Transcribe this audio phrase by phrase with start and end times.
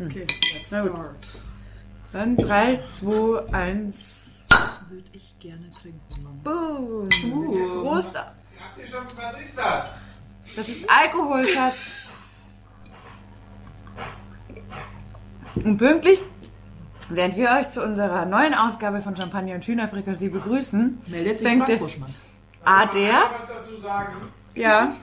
[0.00, 0.92] Okay, let's Na gut.
[0.92, 1.28] start.
[2.12, 4.40] Dann 3, 2, 1.
[4.88, 6.36] Würde ich gerne trinken, Mama.
[6.42, 7.08] Boom.
[7.32, 7.82] Uh.
[7.82, 8.16] Prost.
[8.16, 8.28] Habt
[8.78, 9.94] ihr schon, was ist das?
[10.56, 11.76] Das ist Alkohol, Schatz.
[15.54, 16.20] Und pünktlich,
[17.08, 21.64] während wir euch zu unserer neuen Ausgabe von Champagner und Hühnerfrikassee begrüßen, Meldet sich Fängt
[21.66, 22.14] Frank Buschmann.
[22.64, 24.14] A, der, dazu sagen?
[24.54, 24.94] ja,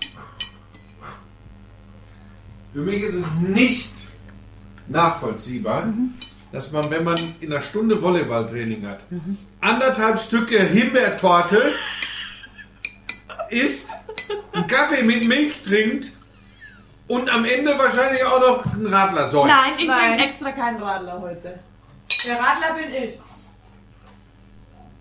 [2.73, 3.91] Für mich ist es nicht
[4.89, 5.85] nachvollziehbar,
[6.51, 9.05] dass man, wenn man in einer Stunde Volleyballtraining hat,
[9.61, 11.61] anderthalb Stücke Himbeertorte
[13.49, 13.89] isst,
[14.53, 16.11] einen Kaffee mit Milch trinkt
[17.07, 19.47] und am Ende wahrscheinlich auch noch einen Radler säuft.
[19.47, 21.59] Nein, ich trinke extra keinen Radler heute.
[22.25, 23.19] der Radler bin ich.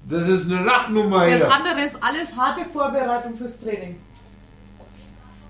[0.09, 1.52] Das ist eine Lachnummer Das hier.
[1.52, 3.98] andere ist alles harte Vorbereitung fürs Training.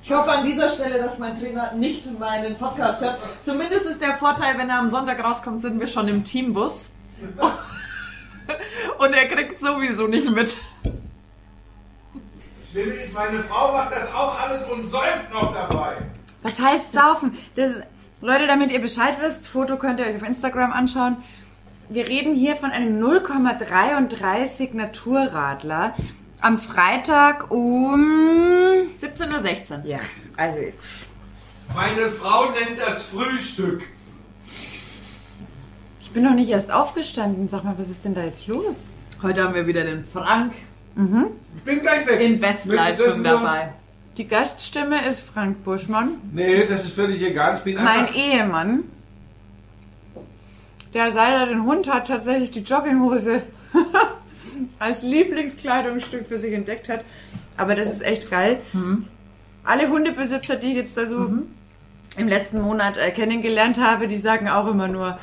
[0.06, 3.18] Ich hoffe an dieser Stelle, dass mein Trainer nicht meinen Podcast hört.
[3.42, 6.90] Zumindest ist der Vorteil, wenn er am Sonntag rauskommt, sind wir schon im Teambus.
[8.98, 10.54] Und er kriegt sowieso nicht mit.
[12.70, 15.96] Schlimm ist, meine Frau macht das auch alles und säuft noch dabei.
[16.42, 17.36] Was heißt saufen?
[17.56, 17.72] Das,
[18.20, 21.16] Leute, damit ihr Bescheid wisst, Foto könnt ihr euch auf Instagram anschauen.
[21.88, 25.96] Wir reden hier von einem 0,33 Naturradler
[26.40, 28.00] am Freitag um...
[29.00, 29.84] 17.16 Uhr.
[29.86, 30.00] Ja,
[30.36, 30.58] also
[31.74, 33.82] Meine Frau nennt das Frühstück.
[36.00, 37.48] ich bin noch nicht erst aufgestanden.
[37.48, 38.88] Sag mal, was ist denn da jetzt los?
[39.22, 40.52] Heute haben wir wieder den Frank
[40.96, 42.20] Ich bin gleich weg.
[42.20, 43.72] in Bestleistung dabei.
[44.16, 47.56] Die Gaststimme ist Frank Buschmann, Nee, das ist völlig egal.
[47.58, 48.08] Ich bin mein.
[48.14, 48.84] Ehemann.
[50.94, 53.42] Der seit er den Hund hat, tatsächlich die Jogginghose
[54.78, 57.04] als Lieblingskleidungsstück für sich entdeckt hat.
[57.56, 58.60] Aber das ist echt geil.
[59.64, 61.30] Alle Hundebesitzer, die ich jetzt da so
[62.16, 65.18] im letzten Monat äh, kennengelernt habe, die sagen auch immer nur,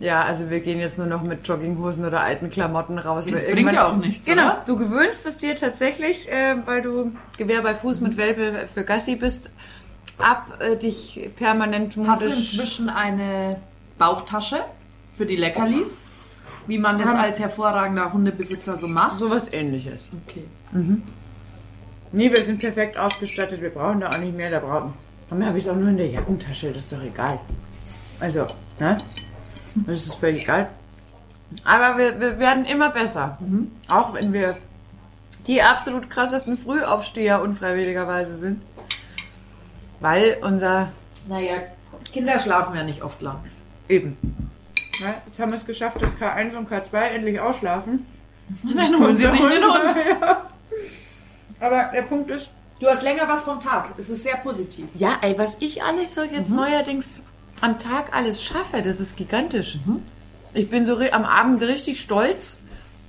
[0.00, 3.24] ja, also wir gehen jetzt nur noch mit Jogginghosen oder alten Klamotten raus.
[3.30, 4.62] Das bringt ja auch nichts, Genau, oder?
[4.66, 9.16] du gewöhnst es dir tatsächlich, äh, weil du Gewehr bei Fuß mit Welpe für Gassi
[9.16, 9.50] bist,
[10.18, 12.38] ab, äh, dich permanent Hast du modisch...
[12.52, 13.60] inzwischen eine
[13.98, 14.56] Bauchtasche
[15.12, 16.02] für die Leckerlis?
[16.66, 19.16] Wie man das als hervorragender Hundebesitzer so macht?
[19.16, 20.10] Sowas ähnliches.
[20.26, 20.44] Okay.
[22.12, 24.94] Nee, wir sind perfekt ausgestattet, wir brauchen da auch nicht mehr, da brauchen.
[25.30, 27.40] Dann habe ich es auch nur in der Jackentasche, das ist doch egal.
[28.20, 28.46] Also,
[28.78, 28.96] ne?
[29.86, 30.70] Das ist völlig egal.
[31.64, 33.38] Aber wir, wir werden immer besser.
[33.88, 34.56] Auch wenn wir
[35.46, 38.62] die absolut krassesten Frühaufsteher unfreiwilligerweise sind.
[40.00, 40.88] Weil unser
[41.28, 41.54] Naja,
[42.12, 43.38] Kinder schlafen ja nicht oft lang.
[43.88, 44.16] eben.
[45.00, 48.06] Ja, jetzt haben wir es geschafft, dass K1 und K2 endlich ausschlafen.
[48.62, 49.96] Dann holen sie sich den Hund.
[50.20, 50.50] Ja.
[51.60, 52.50] Aber der Punkt ist,
[52.80, 53.94] Du hast länger was vom Tag.
[53.96, 54.88] Es ist sehr positiv.
[54.96, 57.24] Ja, ey, was ich alles so jetzt neuerdings
[57.60, 59.78] am Tag alles schaffe, das ist gigantisch.
[60.52, 62.62] Ich bin so am Abend richtig stolz,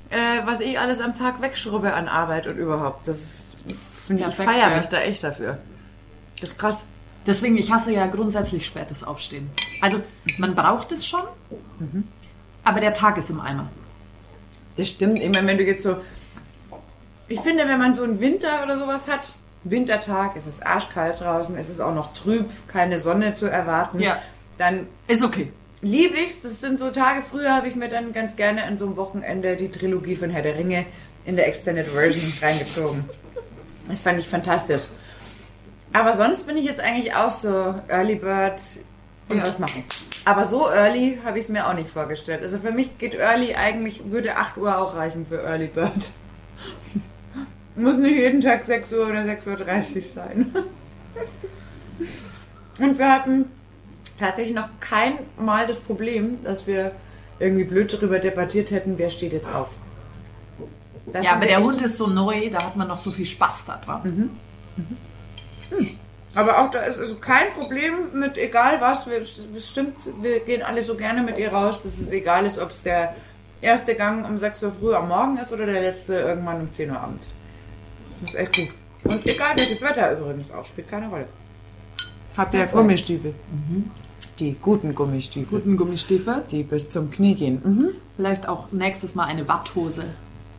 [0.10, 3.08] äh, was ich alles am Tag wegschrubbe an Arbeit und überhaupt.
[3.08, 5.58] Das ist, das ich, feiere mich da echt dafür.
[6.40, 6.88] Das ist krass.
[7.26, 9.50] Deswegen, ich hasse ja grundsätzlich spätes Aufstehen.
[9.82, 10.02] Also,
[10.38, 11.24] man braucht es schon,
[12.64, 13.70] aber der Tag ist im Eimer.
[14.78, 15.20] Das stimmt.
[15.20, 15.98] Ich meine, wenn du jetzt so.
[17.28, 19.34] Ich finde, wenn man so einen Winter oder sowas hat,
[19.64, 24.22] Wintertag, es ist arschkalt draußen, es ist auch noch trüb, keine Sonne zu erwarten, Ja.
[24.60, 25.52] dann Ist okay.
[25.82, 26.42] lieb ich's.
[26.42, 29.56] Das sind so Tage früher, habe ich mir dann ganz gerne an so einem Wochenende
[29.56, 30.86] die Trilogie von Herr der Ringe
[31.26, 33.06] in der Extended Version reingezogen.
[33.88, 34.84] Das fand ich fantastisch.
[35.96, 38.62] Aber sonst bin ich jetzt eigentlich auch so Early Bird
[39.30, 39.48] und Ja.
[39.48, 39.86] was machen.
[40.26, 42.42] Aber so early habe ich es mir auch nicht vorgestellt.
[42.42, 46.12] Also für mich geht Early eigentlich, würde 8 Uhr auch reichen für Early Bird.
[47.76, 50.56] Muss nicht jeden Tag 6 Uhr oder 6.30 Uhr sein.
[52.80, 53.46] Und wir hatten
[54.20, 56.92] tatsächlich noch kein Mal das Problem, dass wir
[57.40, 59.70] irgendwie blöd darüber debattiert hätten, wer steht jetzt auf.
[61.06, 63.66] Das Ja, aber der Hund ist so neu, da hat man noch so viel Spaß
[63.66, 64.32] daran.
[66.36, 69.08] Aber auch da ist also kein Problem mit egal was.
[69.08, 69.22] Wir,
[69.54, 72.84] bestimmt, wir gehen alle so gerne mit ihr raus, dass es egal ist, ob es
[72.84, 73.16] der
[73.62, 76.92] erste Gang um 6 Uhr früh am Morgen ist oder der letzte irgendwann um 10
[76.92, 77.30] Uhr abends.
[78.22, 78.70] Das ist echt gut.
[79.06, 81.28] Und egal welches Wetter übrigens auch, spielt keine Rolle.
[82.36, 83.34] Habt ihr Gummistiefel?
[84.40, 85.60] Die guten Gummistiefel.
[85.60, 86.44] Guten Gummistiefel.
[86.52, 87.62] Die bis zum Knie gehen.
[87.64, 87.90] Mhm.
[88.18, 90.06] Vielleicht auch nächstes Mal eine Watthose.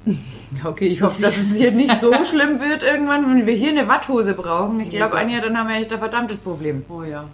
[0.65, 3.89] Okay, ich hoffe, dass es hier nicht so schlimm wird irgendwann, wenn wir hier eine
[3.89, 4.79] Watthose brauchen.
[4.81, 5.23] Ich glaube, Ja.
[5.23, 6.85] Anja, dann haben wir echt ein verdammtes Problem.
[6.89, 7.25] Oh ja.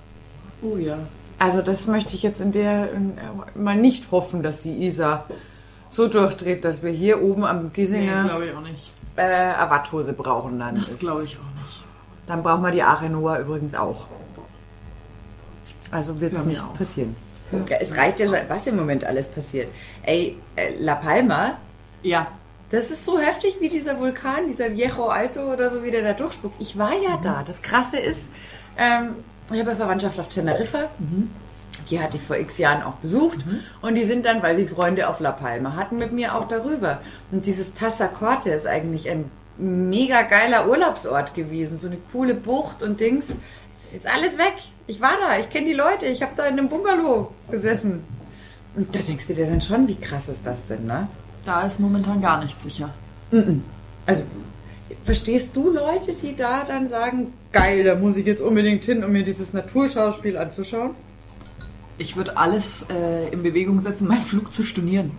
[0.63, 0.99] Oh ja.
[1.39, 5.25] Also das möchte ich jetzt in der äh, mal nicht hoffen, dass die Isa
[5.91, 8.93] so durchdreht, dass wir hier oben am Nee, Giesinger glaube ich auch nicht.
[9.17, 10.77] äh, eine Watthose brauchen dann.
[10.81, 11.85] Das glaube ich auch nicht.
[12.27, 14.07] Dann brauchen wir die Arenoa übrigens auch.
[15.91, 16.75] Also wird es nicht auf.
[16.75, 17.15] passieren.
[17.69, 19.69] Ja, es reicht ja schon, was im Moment alles passiert.
[20.05, 21.59] Ey, äh, La Palma,
[22.03, 22.29] Ja.
[22.73, 26.15] Das ist so heftig wie dieser Vulkan, dieser Viejo Alto oder so, wie der da
[26.15, 26.57] durchspuckt.
[26.59, 27.45] Ich war ja da.
[27.47, 28.29] Das Krasse ist,
[28.79, 29.17] ähm,
[29.53, 30.89] ich habe ja Verwandtschaft auf Teneriffa.
[31.91, 33.45] Die hatte ich vor x Jahren auch besucht.
[33.83, 37.03] Und die sind dann, weil sie Freunde auf La Palma hatten, mit mir auch darüber.
[37.31, 41.77] Und dieses Tassacorte ist eigentlich ein mega geiler Urlaubsort gewesen.
[41.77, 43.33] So eine coole Bucht und Dings.
[43.85, 44.55] Ist jetzt alles weg.
[44.87, 46.07] Ich war da, ich kenne die Leute.
[46.07, 48.03] Ich habe da in einem Bungalow gesessen.
[48.75, 51.09] Und da denkst du dir dann schon, wie krass ist das denn, ne?
[51.45, 52.95] Da ist momentan gar nichts sicher.
[54.07, 54.23] Also,
[55.05, 59.13] verstehst du Leute, die da dann sagen, geil, da muss ich jetzt unbedingt hin, um
[59.13, 60.91] mir dieses Naturschauspiel anzuschauen?
[61.99, 65.13] Ich würde alles äh, in Bewegung setzen, meinen Flug zu stornieren.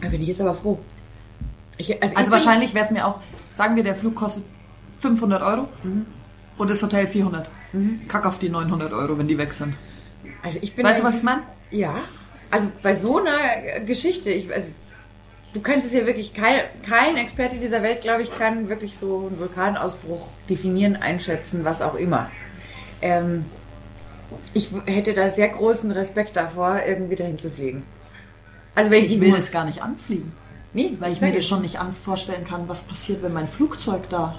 [0.00, 0.78] Da bin ich jetzt aber froh.
[1.76, 3.20] Ich, also, ich Also bin- wahrscheinlich wäre es mir auch,
[3.52, 4.44] sagen wir, der Flug kostet
[4.98, 5.68] 500 Euro
[6.58, 7.48] und das Hotel 400.
[8.06, 9.74] Kack auf die 900 Euro, wenn die weg sind.
[10.42, 11.42] Also ich bin Weißt du, was ich meine?
[11.70, 11.94] Ja.
[12.54, 14.70] Also bei so einer Geschichte, ich, also
[15.54, 19.26] du kannst es ja wirklich, kein, kein Experte dieser Welt, glaube ich, kann wirklich so
[19.26, 22.30] einen Vulkanausbruch definieren, einschätzen, was auch immer.
[23.02, 23.44] Ähm,
[24.52, 27.82] ich hätte da sehr großen Respekt davor, irgendwie dahin zu fliegen.
[28.76, 29.38] Also wenn ich, Ich will muss.
[29.38, 30.30] das gar nicht anfliegen.
[30.74, 34.38] Nee, Weil ich mir das schon nicht vorstellen kann, was passiert, wenn mein Flugzeug da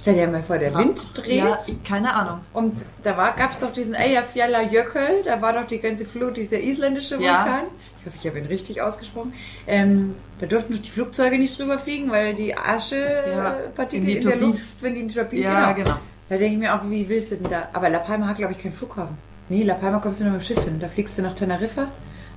[0.00, 1.32] Stell dir mal vor, der Wind dreht.
[1.42, 2.40] Ja, keine Ahnung.
[2.54, 7.20] Und da gab es doch diesen Eyjafjallajökull, da war doch die ganze Flut, dieser isländische
[7.20, 7.44] Ja.
[7.44, 7.62] Vulkan.
[8.00, 9.34] Ich hoffe, ich habe ihn richtig ausgesprochen.
[9.66, 14.26] Ähm, da durften doch die Flugzeuge nicht drüber fliegen, weil die Ja, Aschepartikel in in,
[14.28, 14.36] der.
[14.36, 15.96] Luft, wenn die in die Turbinen, Ja, genau.
[16.28, 17.68] Da denke ich mir auch, wie willst du denn da?
[17.72, 19.16] Aber La Palma hat, glaube ich, keinen Flughafen.
[19.48, 20.78] Nee, La Palma kommst du nur mit dem Schiff hin.
[20.80, 21.88] Da fliegst du nach Teneriffa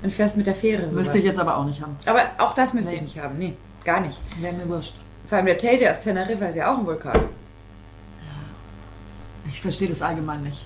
[0.02, 0.94] und fährst mit der Fähre rüber.
[0.94, 1.96] Müsste ich jetzt aber auch nicht haben.
[2.08, 2.96] Aber auch das müsste Nee.
[2.98, 3.38] ich nicht haben.
[3.38, 3.54] Nee,
[3.86, 4.20] gar nicht.
[4.42, 4.96] Wäre mir wurscht.
[5.30, 7.14] Vor allem der Teide auf Teneriffa ist ja auch ein Vulkan.
[9.54, 10.66] Ich verstehe das allgemein nicht.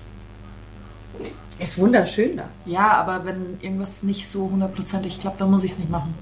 [1.58, 2.44] Ist wunderschön da.
[2.64, 6.14] Ja, aber wenn irgendwas nicht so hundertprozentig klappt, dann muss ich es nicht machen.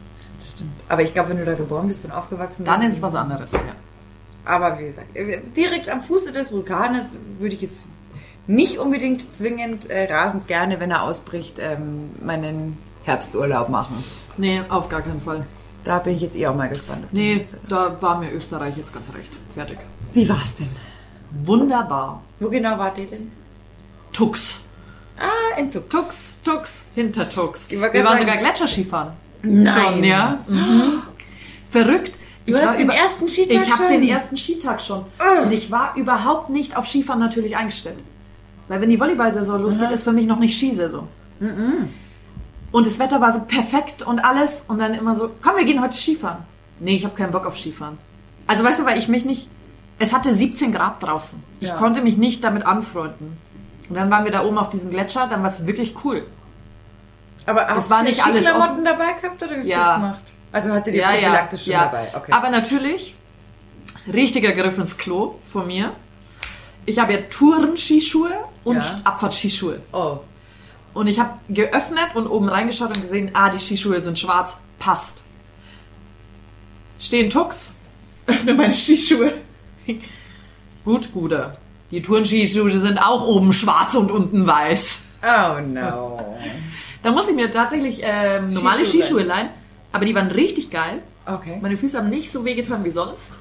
[0.43, 0.73] Stimmt.
[0.89, 2.69] Aber ich glaube, wenn du da geboren bist und aufgewachsen bist.
[2.69, 3.53] Dann ist es was anderes.
[3.53, 3.61] Ja.
[4.45, 7.87] Aber wie gesagt, äh, direkt am Fuße des Vulkanes würde ich jetzt
[8.49, 13.95] nicht unbedingt zwingend äh, rasend gerne, wenn er ausbricht, ähm, meinen Herbsturlaub machen.
[14.39, 15.47] Nee, auf gar keinen Fall.
[15.85, 17.05] Da bin ich jetzt eh auch mal gespannt.
[17.05, 19.31] auf Nee, da war mir Österreich jetzt ganz recht.
[19.55, 19.79] Fertig.
[20.13, 20.69] Wie war's denn?
[21.45, 22.23] Wunderbar.
[22.41, 23.31] Wo genau wart ihr denn?
[24.13, 24.61] Tux.
[25.19, 25.89] Ah, in Tux.
[25.89, 27.71] Tux, Tux, hinter Tux.
[27.71, 29.13] Wir waren gerade sogar sagen- Gletscherskifahren.
[29.43, 29.75] Nein.
[29.75, 30.39] Schon, ja.
[30.47, 31.03] Mhm.
[31.69, 32.13] Verrückt.
[32.47, 35.05] Du Ich hast war den ersten Skitag Ich habe den ersten Skitag schon.
[35.45, 37.99] Und ich war überhaupt nicht auf Skifahren natürlich eingestellt.
[38.69, 41.09] Weil wenn die Volleyball-Saison losgeht, ist für mich noch nicht Skisaison.
[42.73, 44.65] Und das Wetter war so perfekt und alles.
[44.69, 46.39] Und dann immer so, komm, wir gehen heute Skifahren.
[46.79, 47.99] Nee, ich habe keinen Bock auf Skifahren.
[48.47, 49.49] Also weißt du, weil ich mich nicht...
[49.99, 51.43] Es hatte 17 Grad draußen.
[51.61, 51.75] Ich Ja.
[51.77, 53.39] konnte mich nicht damit anfreunden.
[53.89, 56.27] Und dann waren wir da oben auf diesem Gletscher, dann war es wirklich cool.
[57.47, 59.79] Aber hast war du nicht alles Skiklamotten dabei gehabt oder wie Ja.
[59.79, 60.23] das gemacht?
[60.53, 62.09] Also hattet ihr prophylaktisch schon dabei?
[62.15, 62.33] Okay.
[62.33, 63.15] Aber natürlich,
[64.13, 65.93] richtiger Griff ins Klo von mir.
[66.85, 68.31] Ich habe ja Touren-Skischuhe
[68.65, 69.01] und Ja.
[69.05, 69.81] Abfahrtskischuhe.
[69.93, 70.19] oh.
[70.95, 74.57] Und ich habe geöffnet und oben reingeschaut und gesehen, ah, die Skischuhe sind schwarz.
[74.79, 75.23] Passt.
[76.99, 77.73] Stehen Tux,
[78.27, 79.33] öffne meine Skischuhe.
[80.85, 81.57] Gut, Guter.
[81.91, 85.01] Die Tourenskischuhe sind auch oben schwarz und unten weiß.
[85.23, 86.37] Oh no.
[87.03, 89.51] Da muss ich mir tatsächlich ähm, normale Skischuhe Skischuhe leihen.
[89.93, 91.03] Aber die waren richtig geil.
[91.25, 91.59] Okay.
[91.63, 93.33] Meine Füße haben nicht so wehgetan wie sonst.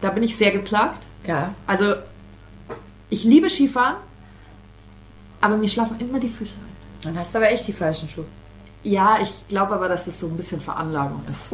[0.00, 1.02] Da bin ich sehr geplagt.
[1.24, 1.54] Ja.
[1.68, 1.94] Also,
[3.10, 3.96] ich liebe Skifahren,
[5.40, 6.76] aber mir schlafen immer die Füße ein.
[7.02, 8.24] Dann hast du aber echt die falschen Schuhe.
[8.82, 11.48] Ja, ich glaube aber, dass es so ein bisschen Veranlagung ist.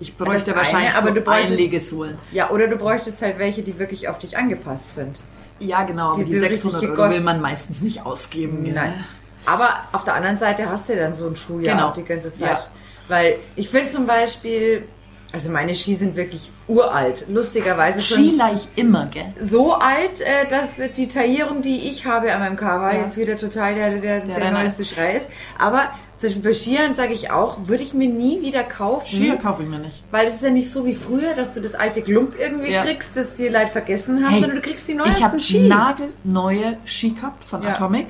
[0.00, 2.18] Ich bräuchte eine, wahrscheinlich aber so du bräuchtest- Einlegesohlen.
[2.32, 5.20] Ja, oder du bräuchtest halt welche, die wirklich auf dich angepasst sind.
[5.58, 6.14] Ja, genau.
[6.14, 8.62] Die die sind richtig 600 Euro will man meistens nicht ausgeben.
[8.74, 9.04] Nein.
[9.46, 11.88] Aber auf der anderen Seite hast du dann so einen Schuh ja Genau.
[11.88, 12.48] auch die ganze Zeit.
[12.48, 12.60] Ja.
[13.08, 14.86] Weil ich finde zum Beispiel,
[15.32, 17.26] also meine Ski sind wirklich uralt.
[17.28, 19.32] Lustigerweise schon Ski leih ich immer, gell?
[19.38, 23.00] so alt, äh, dass die Taillierung, die ich habe an meinem Cover, Ja.
[23.02, 25.30] jetzt wieder total der, der, der, Renner neueste Schrei ist.
[25.58, 25.90] Aber
[26.20, 29.06] zwischen bei Skiern sage ich auch, würde ich mir nie wieder kaufen.
[29.06, 30.02] Skier kaufe ich mir nicht.
[30.10, 32.82] Weil es ist ja nicht so wie früher, dass du das alte Glump irgendwie Ja.
[32.84, 35.66] kriegst, das dir leid vergessen haben, Hey, sondern du kriegst die Ich neuesten habe Ski.
[35.68, 37.70] nagelneue Ski gehabt von Ja.
[37.70, 37.74] Mhm.
[37.74, 38.06] Atomic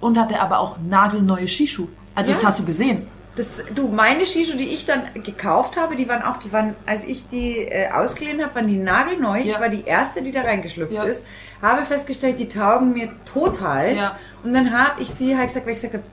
[0.00, 1.88] und hatte aber auch nagelneue Skischuhe.
[2.14, 2.48] Also das Ja.
[2.48, 3.06] hast du gesehen.
[3.36, 7.04] Das, du, meine Skischuhe, die ich dann gekauft habe, die waren auch, die waren, als
[7.04, 9.40] ich die äh, ausgeliehen habe, waren die nagelneu.
[9.40, 9.60] Ich Ja.
[9.60, 11.02] war die erste, die da reingeschlüpft Ja.
[11.02, 11.24] ist.
[11.60, 13.96] Habe festgestellt, die taugen mir total.
[13.96, 14.18] Ja.
[14.44, 16.04] Und dann habe ich sie halt gesagt, weil ich gesagt habe,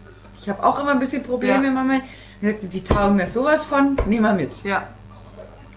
[0.42, 1.72] ich habe auch immer ein bisschen Probleme, Ja.
[1.72, 2.02] Mama.
[2.42, 4.64] Die taugen mir sowas von, nehm mal mit.
[4.64, 4.88] Ja.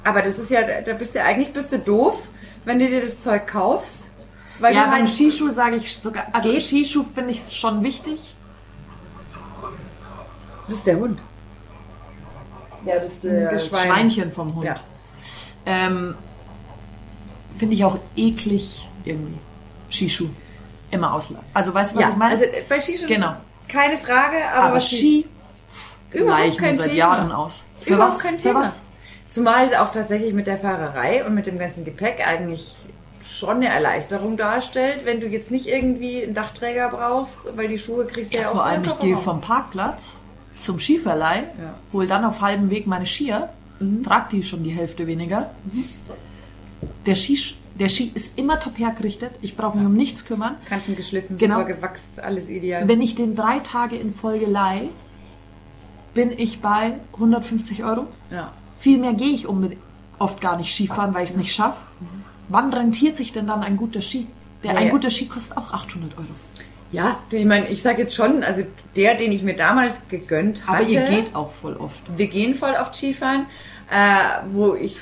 [0.02, 2.28] Aber das ist ja, da bist du eigentlich bist du doof,
[2.64, 4.10] wenn du dir das Zeug kaufst
[4.60, 6.62] Weil ja, beim halt, Skischuh sage ich sogar, also Geht.
[6.62, 8.34] Skischuh finde ich schon wichtig.
[10.68, 11.20] das ist der Hund.
[12.86, 13.86] Ja, das ist das Schwein.
[13.86, 14.66] Schweinchen vom Hund.
[14.66, 14.74] Ja.
[15.66, 16.14] Ähm,
[17.58, 19.38] finde ich auch eklig irgendwie.
[19.90, 20.28] Skischuh.
[20.90, 21.46] Immer auslaufen.
[21.54, 22.30] Also weißt du, was Ja, ich meine?
[22.32, 23.34] also äh, bei Skischuhen Genau.
[23.68, 25.26] Keine Frage, aber, aber Ski
[26.12, 26.96] kein seit Thema.
[26.98, 27.64] Jahren aus.
[27.78, 28.22] Für Überhaupt was?
[28.22, 28.62] kein Für Thema.
[28.62, 28.82] was?
[29.28, 32.76] Zumal es auch tatsächlich mit der Fahrerei und mit dem ganzen Gepäck eigentlich
[33.26, 38.04] schon eine Erleichterung darstellt, wenn du jetzt nicht irgendwie einen Dachträger brauchst, weil die Schuhe
[38.06, 40.12] kriegst du ja, Ja, auch vor so allem, ich gehe vom Parkplatz
[40.60, 41.74] zum Skiverleih, Ja.
[41.92, 43.48] hol dann auf halbem Weg meine Skier,
[44.04, 45.50] trag die schon die Hälfte weniger.
[47.06, 47.38] Der, Ski,
[47.74, 49.32] der Ski ist immer top hergerichtet.
[49.42, 50.56] Ich brauche mich um nichts kümmern.
[50.68, 51.60] Kanten geschliffen, Genau.
[51.60, 52.86] super gewachst, alles ideal.
[52.88, 54.88] Wenn ich den drei Tage in Folge leih,
[56.14, 58.06] bin ich bei 150 Euro.
[58.30, 58.52] ja.
[58.76, 59.80] Viel mehr gehe ich unbedingt
[60.18, 61.80] oft gar nicht Skifahren, weil ich es nicht schaffe.
[62.48, 64.26] Wann rentiert sich denn dann ein guter Ski?
[64.62, 64.92] Der, Ja, ein ja.
[64.92, 66.26] guter Ski kostet auch 800 Euro.
[66.94, 68.62] Ja, du, ich meine, ich sage jetzt schon, also
[68.94, 72.02] der, den ich mir damals gegönnt hatte, Aber ihr geht auch voll oft.
[72.16, 73.46] wir gehen voll auf Skifahren,
[73.90, 74.96] äh, wo ich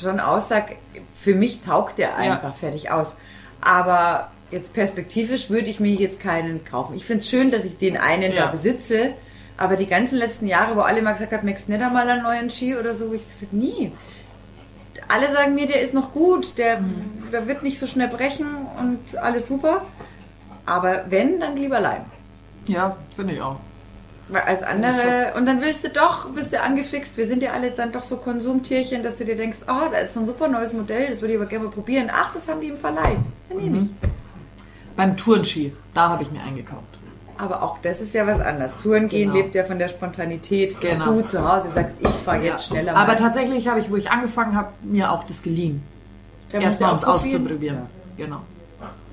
[0.00, 0.74] schon aussage,
[1.14, 3.16] für mich taugt der einfach fertig aus.
[3.60, 6.94] Aber jetzt perspektivisch würde ich mir jetzt keinen kaufen.
[6.96, 8.42] Ich finde es schön, dass ich den einen Ja.
[8.44, 9.12] da besitze,
[9.56, 12.22] aber die ganzen letzten Jahre, wo alle mal gesagt haben, möchtest du nicht einmal einen
[12.24, 13.92] neuen Ski oder so, ich sage, nie.
[15.08, 16.80] Alle sagen mir, der ist noch gut, der,
[17.32, 18.46] der wird nicht so schnell brechen
[18.80, 19.82] und alles super.
[20.66, 22.04] Aber wenn, dann lieber leihen.
[22.66, 23.56] Ja, finde ich auch.
[24.28, 27.70] Weil als andere, und dann willst du doch, bist du angefixt, wir sind ja alle
[27.70, 31.08] dann doch so Konsumtierchen, dass du dir denkst, oh, da ist ein super neues Modell,
[31.08, 32.10] das würde ich aber gerne mal probieren.
[32.12, 33.16] Ach, das haben die im Verleih.
[33.48, 33.90] Dann nehme ich.
[34.96, 36.82] Beim Tourenski, da habe ich mir eingekauft.
[37.38, 38.74] Aber auch das ist ja was anderes.
[38.78, 39.34] Touren gehen Genau.
[39.44, 41.04] lebt ja von der Spontanität, dass Genau.
[41.04, 42.94] du zu Hause sagst, ich fahre jetzt schneller.
[42.94, 43.02] mal.
[43.02, 45.82] Aber tatsächlich habe ich, wo ich angefangen habe, mir auch das geliehen.
[46.50, 47.14] Erstmal um es probieren.
[47.14, 47.78] auszuprobieren.
[48.16, 48.40] Genau.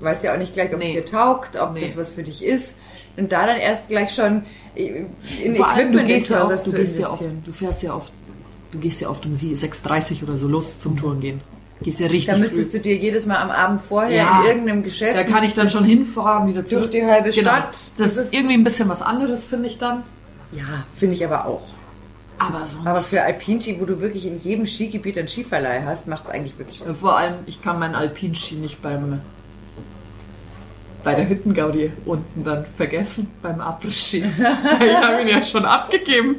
[0.00, 0.92] Weißt ja auch nicht gleich, ob es Nee.
[0.94, 1.86] dir taugt, ob Nee.
[1.86, 2.78] das was für dich ist.
[3.16, 4.42] Und da dann erst gleich schon
[4.74, 5.06] in
[5.54, 8.12] Vor allem, du Equipment gehst ja oft, du gehst ja oft, du fährst ja oft,
[8.72, 11.40] du gehst ja oft um sie 6.30 oder so los zum Touren gehen.
[11.82, 12.78] Gehst ja richtig Da müsstest früh.
[12.78, 15.16] du dir jedes Mal am Abend vorher Ja, in irgendeinem Geschäft.
[15.18, 16.90] Da kann ich dann schon hinfahren, wieder zurück.
[16.90, 17.50] die halbe Genau.
[17.50, 17.68] Stadt.
[17.70, 20.02] Das, Das ist irgendwie ein bisschen was anderes, finde ich dann.
[20.52, 21.62] Ja, finde ich aber auch.
[22.38, 22.86] Aber sonst.
[22.86, 26.58] Aber für Alpinski, wo du wirklich in jedem Skigebiet einen Skiverleih hast, macht es eigentlich
[26.58, 26.84] wirklich.
[26.86, 29.20] Äh, Vor allem, ich kann meinen Alpinski nicht beim
[31.04, 34.24] bei der Hüttengaudi unten dann vergessen, beim Après-Ski.
[34.38, 36.36] ich habe ihn ja schon abgegeben.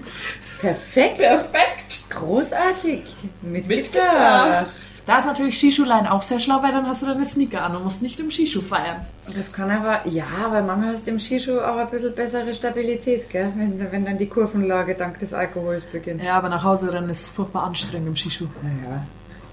[0.59, 1.17] Perfekt.
[1.19, 2.09] Perfekt.
[2.09, 3.03] Großartig.
[3.41, 3.67] Mitgedacht.
[3.67, 4.67] Mitgedacht.
[5.05, 7.83] Da ist natürlich Skischuhlein auch sehr schlau, weil dann hast du deine Sneaker an und
[7.83, 9.05] musst nicht im Skischuh feiern.
[9.35, 13.29] Das kann aber, ja, aber manchmal hast du im Skischuh auch ein bisschen bessere Stabilität,
[13.29, 13.53] gell?
[13.55, 16.23] Wenn, wenn dann die Kurvenlage dank des Alkohols beginnt.
[16.23, 18.47] Ja, aber nach Hause rennen ist furchtbar anstrengend im Skischuh.
[18.63, 19.03] Naja.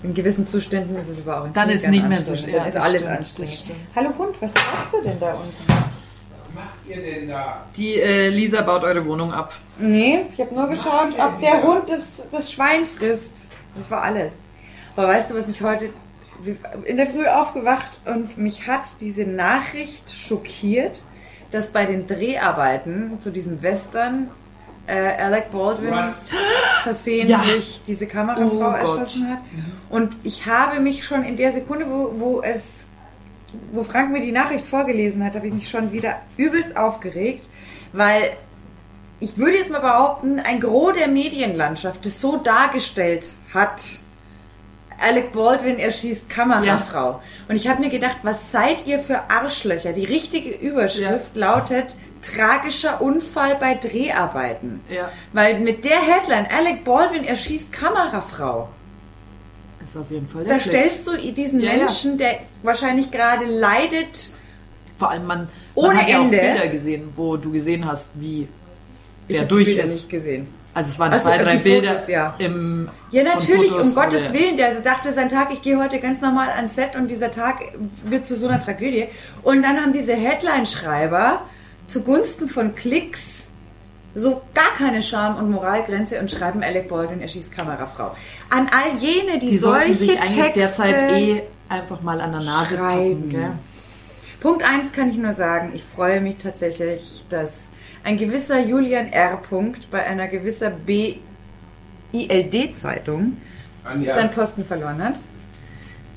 [0.02, 2.59] In gewissen Zuständen ist es aber auch Dann ist nicht mehr so schwer.
[2.59, 3.64] Dann ist alles stimmt, anstrengend.
[3.94, 5.68] Hallo Hund, was brauchst du denn da unten?
[5.68, 7.64] Was macht ihr denn da?
[7.76, 9.54] Die äh, Lisa baut eure Wohnung ab.
[9.78, 13.32] Nee, ich habe nur geschaut, ob der Hund das, das Schwein frisst.
[13.76, 14.40] Das war alles.
[14.97, 15.90] Aber weißt du, was mich heute
[16.85, 21.04] in der Früh aufgewacht und mich hat diese Nachricht schockiert,
[21.52, 24.28] dass bei den Dreharbeiten zu diesem Western
[24.86, 26.24] äh, Alec Baldwin Rust.
[26.82, 28.78] versehentlich diese Kamerafrau Oh Gott.
[28.80, 29.38] erschossen hat.
[29.90, 32.86] Und ich habe mich schon in der Sekunde, wo, wo es
[33.72, 37.48] wo Frank mir die Nachricht vorgelesen hat, habe ich mich schon wieder übelst aufgeregt,
[37.92, 38.32] weil
[39.20, 43.80] ich würde jetzt mal behaupten, ein Gros der Medienlandschaft das so dargestellt hat.
[44.98, 47.20] Alec Baldwin erschießt Kamerafrau.
[47.48, 49.92] Und ich habe mir gedacht, was seid ihr für Arschlöcher?
[49.92, 54.81] Die richtige Überschrift lautet tragischer Unfall bei Dreharbeiten.
[54.88, 55.11] Ja.
[55.33, 58.69] Weil mit der Headline Alec Baldwin erschießt Kamerafrau.
[59.85, 60.73] Ist auf jeden Fall der Da Klick.
[60.73, 61.73] stellst du diesen Ja.
[61.75, 64.31] Menschen, der wahrscheinlich gerade leidet,
[64.99, 66.31] Vor allem, man, Ohne man hat ja auch.
[66.31, 68.47] Bilder gesehen, wo du gesehen hast, wie
[69.26, 69.95] ich der die durch Bilder ist.
[69.95, 70.47] nicht gesehen.
[70.75, 72.35] Also es waren Ach so, zwei, also drei die Bilder Fotos, ja.
[72.38, 74.57] im Ja, natürlich, Fotos, um Gottes der- Willen.
[74.57, 77.57] Der dachte seinen Tag, ich gehe heute ganz normal ans Set und dieser Tag
[78.05, 79.09] wird zu so einer Tragödie.
[79.43, 81.43] Und dann haben diese Headline-Schreiber
[81.92, 83.49] zugunsten von Klicks
[84.14, 88.14] so gar keine Scham- und Moralgrenze und schreiben Alec Baldwin erschießt Kamerafrau.
[88.50, 92.42] An all jene, die, Die solche sich eigentlich Texte derzeit eh einfach mal an der
[92.42, 93.30] Nase schreiben.
[93.32, 93.58] packen.
[94.40, 97.70] Punkt eins kann ich nur sagen, ich freue mich tatsächlich, dass
[98.04, 99.37] ein gewisser Julian R.
[99.37, 100.70] Punkt bei einer gewisser
[102.12, 103.37] BILD-Zeitung
[103.84, 105.20] Anja, seinen Posten verloren hat.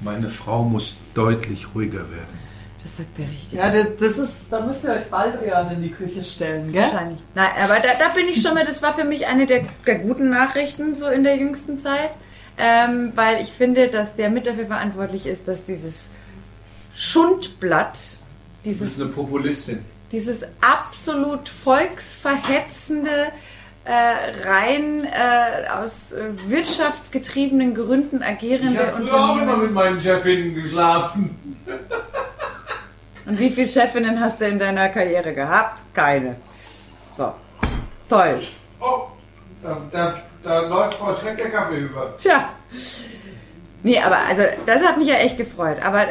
[0.01, 2.44] meine Frau muss deutlich ruhiger werden.
[2.85, 3.53] Das sagt der richtig.
[3.57, 6.83] Ja, das, das ist, da müsst ihr euch Baldrian in die Küche stellen, gell?
[6.83, 7.19] Wahrscheinlich.
[7.33, 9.95] Nein, aber da, da bin ich schon mal, das war für mich eine der, der
[9.95, 12.11] guten Nachrichten so in der jüngsten Zeit,
[12.59, 16.11] ähm, weil ich finde, dass der mit dafür verantwortlich ist, dass dieses
[16.93, 18.19] Schundblatt,
[18.63, 19.79] Du bist dieses, eine Populistin.
[20.11, 23.09] dieses absolut volksverhetzende,
[23.85, 29.61] äh, rein äh, aus äh, wirtschaftsgetriebenen Gründen Ich agierende habe früher auch immer Unternehmen.
[29.63, 31.35] mit meinen Chefinnen geschlafen.
[33.25, 35.83] Und wie viele Chefinnen hast du in deiner Karriere gehabt?
[35.93, 36.35] Keine.
[37.17, 37.33] So.
[38.07, 38.39] Toll.
[38.79, 39.07] Oh,
[39.63, 40.13] da, da,
[40.43, 42.13] da läuft Frau Schreck der Kaffee über.
[42.17, 42.49] Tja.
[43.81, 45.77] Nee, aber also das hat mich ja echt gefreut.
[45.83, 46.05] Aber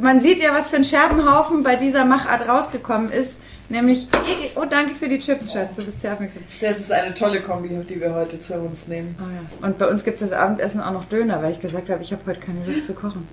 [0.00, 3.42] man sieht ja, was für ein Scherbenhaufen bei dieser Machart rausgekommen ist.
[3.68, 4.08] Nämlich,
[4.56, 6.42] oh danke für die Chips, Schatz, du bist sehr aufmerksam.
[6.60, 9.14] Das ist eine tolle Kombi, die wir heute zu uns nehmen.
[9.20, 9.66] Oh ja.
[9.68, 12.10] Und bei uns gibt es das Abendessen auch noch Döner, weil ich gesagt habe, ich
[12.10, 13.28] habe heute keine Lust zu kochen.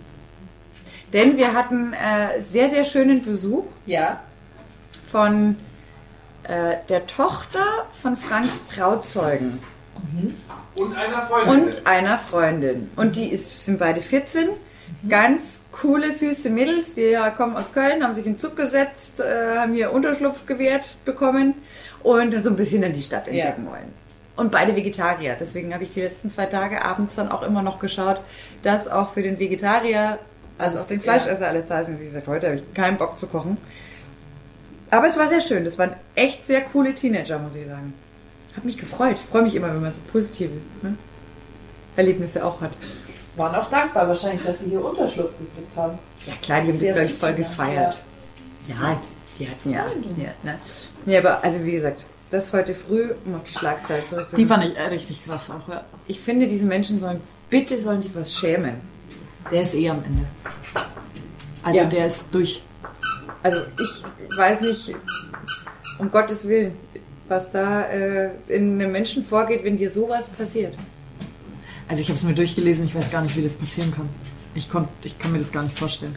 [1.14, 4.20] Denn wir hatten äh, sehr, sehr schönen Besuch Ja.
[5.12, 5.56] von
[6.44, 7.64] äh, der Tochter
[8.02, 9.60] von Franks Trauzeugen.
[10.76, 11.50] Und einer Freundin.
[11.66, 12.90] und einer Freundin.
[12.96, 14.50] Und die ist, sind beide 14.
[15.10, 19.20] Ganz coole, süße Mädels, die ja kommen aus Köln, haben sich in den Zug gesetzt,
[19.20, 21.56] äh, haben hier Unterschlupf gewährt bekommen
[22.04, 23.94] und so ein bisschen in die Stadt entdecken wollen.
[24.38, 25.36] Und beide Vegetarier.
[25.38, 28.22] Deswegen habe ich die letzten zwei Tage abends dann auch immer noch geschaut,
[28.64, 30.20] dass auch für den Vegetarier,
[30.58, 31.90] also auch den Fleischesser alles da ist.
[31.90, 33.58] Und ich gesagt, heute habe ich keinen Bock zu kochen.
[34.90, 35.66] Aber es war sehr schön.
[35.66, 37.94] Das waren echt sehr coole Teenager, muss ich sagen.
[38.56, 39.18] Hat mich gefreut.
[39.18, 40.96] Ich freue mich immer, wenn man so positive ne,
[41.96, 42.72] Erlebnisse auch hat.
[43.36, 46.00] Waren auch dankbar wahrscheinlich, dass sie hier Unterschlupf gekriegt haben.
[46.26, 47.98] Ja klar, die haben sich, Sehr glaube ich, voll gefeiert.
[48.68, 49.02] Ja,
[49.38, 49.86] die hatten ja.
[50.18, 50.60] ja ne?
[51.06, 54.48] Nee, aber also wie gesagt, das heute früh, um auf die Schlagzeile Die zurückzukommen.
[54.48, 55.84] fand ich äh, richtig krass auch, ja.
[56.08, 58.82] Ich finde, diese Menschen sollen, bitte sollen sich was schämen.
[59.51, 60.25] Der ist eh am Ende.
[61.63, 61.86] Also Ja.
[61.86, 62.63] der ist durch.
[63.44, 64.96] Also ich weiß nicht,
[66.00, 66.74] um Gottes Willen,
[67.27, 70.77] was da äh, in einem Menschen vorgeht, wenn dir sowas passiert.
[71.88, 74.10] Also ich habe es mir durchgelesen, ich weiß gar nicht, wie das passieren kann.
[74.56, 76.16] Ich, konnt, ich kann mir das gar nicht vorstellen.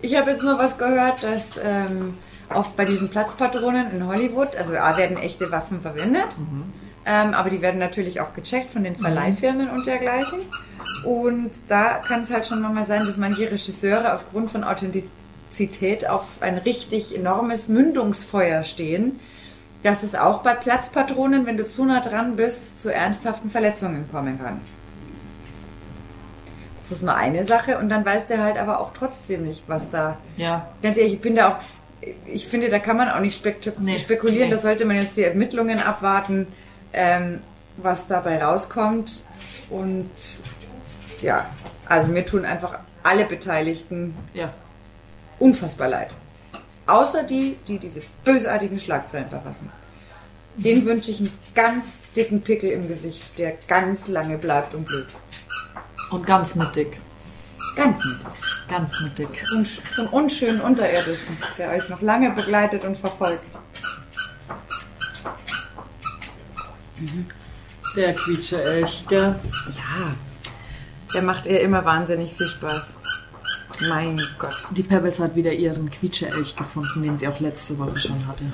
[0.00, 2.14] Ich habe jetzt nur was gehört, dass ähm,
[2.54, 6.28] oft bei diesen Platzpatronen in Hollywood, also A werden echte Waffen verwendet,
[7.10, 10.40] ähm, aber die werden natürlich auch gecheckt von den Verleihfirmen und dergleichen.
[11.04, 16.24] Und da kann es halt schon mal sein, dass manche Regisseure aufgrund von Authentizität auf
[16.40, 19.18] ein richtig enormes Mündungsfeuer stehen,
[19.82, 24.38] dass es auch bei Platzpatronen, wenn du zu nah dran bist, zu ernsthaften Verletzungen kommen
[24.38, 24.60] kann.
[26.82, 29.90] Das ist nur eine Sache und dann weiß der halt aber auch trotzdem nicht, was
[29.90, 30.68] da Ja.
[30.82, 31.56] Ganz ehrlich, ich bin da auch,
[32.26, 33.98] ich finde, da kann man auch nicht spek Nee.
[33.98, 34.48] spekulieren.
[34.48, 34.54] Nee.
[34.54, 36.46] Da sollte man jetzt die Ermittlungen abwarten,
[36.92, 37.40] ähm,
[37.76, 39.24] was dabei rauskommt.
[39.70, 40.10] Und
[41.22, 41.50] ja,
[41.86, 44.52] also mir tun einfach alle Beteiligten Ja.
[45.38, 46.10] unfassbar leid.
[46.86, 49.70] Außer die, die diese bösartigen Schlagzeilen verfassen.
[50.56, 55.06] Den wünsche ich einen ganz dicken Pickel im Gesicht, der ganz lange bleibt und blüht.
[56.10, 56.98] Und ganz mittig.
[57.76, 58.18] Ganz mit.
[58.68, 59.28] Ganz mittig.
[59.92, 63.44] So einen unschönen Unterirdischen, der euch noch lange begleitet und verfolgt.
[67.96, 69.34] Der Quietsche-Elch, gell?
[69.70, 70.14] Ja,
[71.14, 72.96] der macht ihr immer wahnsinnig viel Spaß.
[73.88, 74.64] Mein Gott.
[74.72, 78.44] Die Pebbles hat wieder ihren Quietsche-Elch gefunden, den sie auch letzte Woche schon hatte.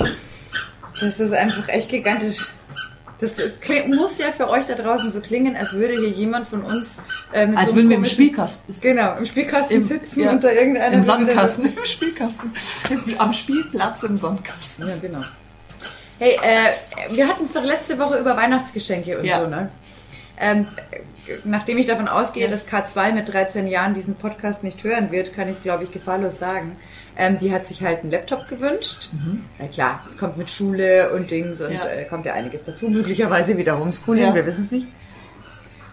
[1.00, 2.46] Das ist einfach echt gigantisch.
[3.20, 6.46] Das, ist, kling- muss ja für euch da draußen so klingen, als würde hier jemand
[6.48, 7.00] von uns
[7.32, 10.52] äh, mit Als so würden wir im Spielkasten Genau, im Spielkasten Im- sitzen ja, unter
[10.52, 11.66] irgendeiner Im Sandkasten.
[11.76, 12.52] Im Spielkasten.
[13.18, 14.88] Am Spielplatz im Sandkasten.
[14.88, 15.20] Ja, genau.
[16.18, 19.40] Hey, äh, wir hatten es doch letzte Woche über Weihnachtsgeschenke und Ja.
[19.40, 19.70] so, ne?
[20.40, 20.98] Ähm, äh,
[21.44, 25.48] nachdem ich davon ausgehe, dass K2 mit 13 Jahren diesen Podcast nicht hören wird, kann
[25.48, 26.76] ich es, glaube ich, gefahrlos sagen.
[27.16, 29.10] Ähm, die hat sich halt einen Laptop gewünscht.
[29.58, 31.86] Na klar, es kommt mit Schule und Dings und Ja.
[31.86, 32.88] äh, kommt ja einiges dazu.
[32.88, 34.34] Möglicherweise wieder Homeschooling, Ja.
[34.34, 34.88] wir wissen es nicht.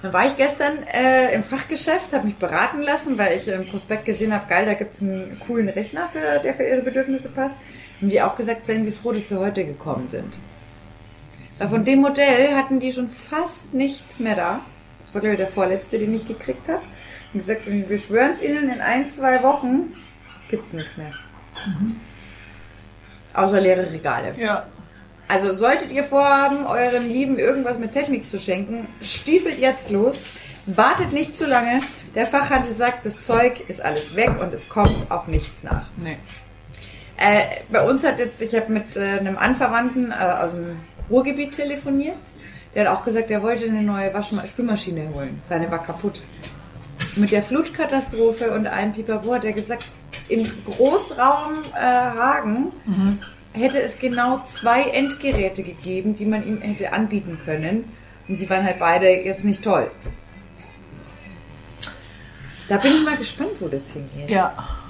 [0.02, 4.06] Dann war ich gestern äh, im Fachgeschäft, habe mich beraten lassen, weil ich im Prospekt
[4.06, 7.58] gesehen habe, geil, da gibt es einen coolen Rechner, für, der für ihre Bedürfnisse passt.
[8.02, 10.34] Haben die auch gesagt, seien sie froh, dass sie heute gekommen sind.
[11.60, 14.62] Weil von dem Modell hatten die schon fast nichts mehr da.
[15.04, 16.82] Das war, glaube ich, der vorletzte, den ich gekriegt habe.
[17.34, 19.94] Und gesagt, wir schwören es ihnen, in ein, zwei Wochen
[20.50, 21.12] gibt es nichts mehr.
[23.34, 24.34] Außer leere Regale.
[24.38, 24.66] Ja.
[25.28, 30.26] Also solltet ihr vorhaben, euren Lieben irgendwas mit Technik zu schenken, stiefelt jetzt los.
[30.66, 31.82] Wartet nicht zu lange.
[32.16, 35.86] Der Fachhandel sagt, das Zeug ist alles weg und es kommt auch nichts nach.
[35.98, 36.18] Nee.
[37.22, 41.52] Äh, bei uns hat jetzt, ich habe mit äh, einem Anverwandten äh, aus dem Ruhrgebiet
[41.52, 42.18] telefoniert.
[42.74, 45.40] Der hat auch gesagt, er wollte eine neue Waschma Spülmaschine holen.
[45.44, 46.24] Seine war kaputt.
[47.18, 49.86] Mit der Flutkatastrophe und allem Pipapo hat er gesagt,
[50.30, 52.72] im Großraum äh, Hagen
[53.54, 57.84] hätte es genau zwei Endgeräte gegeben, die man ihm hätte anbieten können.
[58.28, 59.92] Und die waren halt beide jetzt nicht toll.
[62.68, 64.30] Da bin ich mal gespannt, wo das hingeht.
[64.30, 64.81] Ja.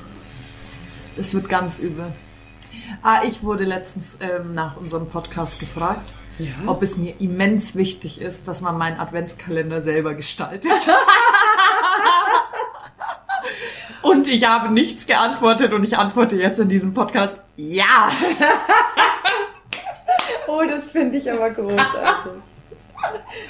[1.17, 2.05] Es wird ganz übel.
[3.03, 6.07] Ah, ich wurde letztens ähm, nach unserem Podcast gefragt,
[6.39, 6.47] Ja?
[6.67, 10.71] ob es mir immens wichtig ist, dass man meinen Adventskalender selber gestaltet.
[14.01, 18.11] und ich habe nichts geantwortet und ich antworte jetzt in diesem Podcast, ja.
[20.47, 22.33] Oh, das finde ich aber großartig.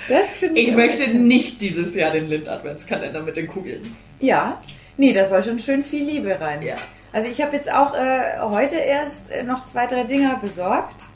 [0.08, 3.95] Das finde ich Ich möchte nicht dieses Jahr den Lind-Adventskalender mit den Kugeln.
[4.19, 4.62] Ja,
[4.97, 6.62] nee, da soll schon schön viel Liebe rein.
[6.62, 6.76] Ja.
[7.13, 11.08] Also ich habe jetzt auch äh, heute erst äh, noch zwei, drei Dinger besorgt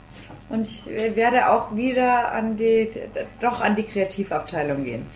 [0.48, 2.90] und ich äh, werde auch wieder an die,
[3.40, 5.06] doch an die Kreativabteilung gehen.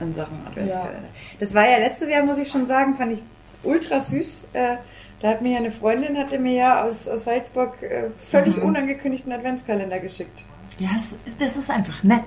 [0.00, 1.08] An Sachen Adventskalender.
[1.38, 3.22] Das war ja letztes Jahr, muss ich schon sagen, fand ich
[3.62, 4.50] ultra süß.
[4.52, 4.76] Äh,
[5.20, 9.32] da hat mir ja eine Freundin, hatte mir ja aus, aus Salzburg äh, völlig unangekündigten
[9.32, 10.44] Adventskalender geschickt.
[10.78, 12.24] Ja, es, das ist einfach nett.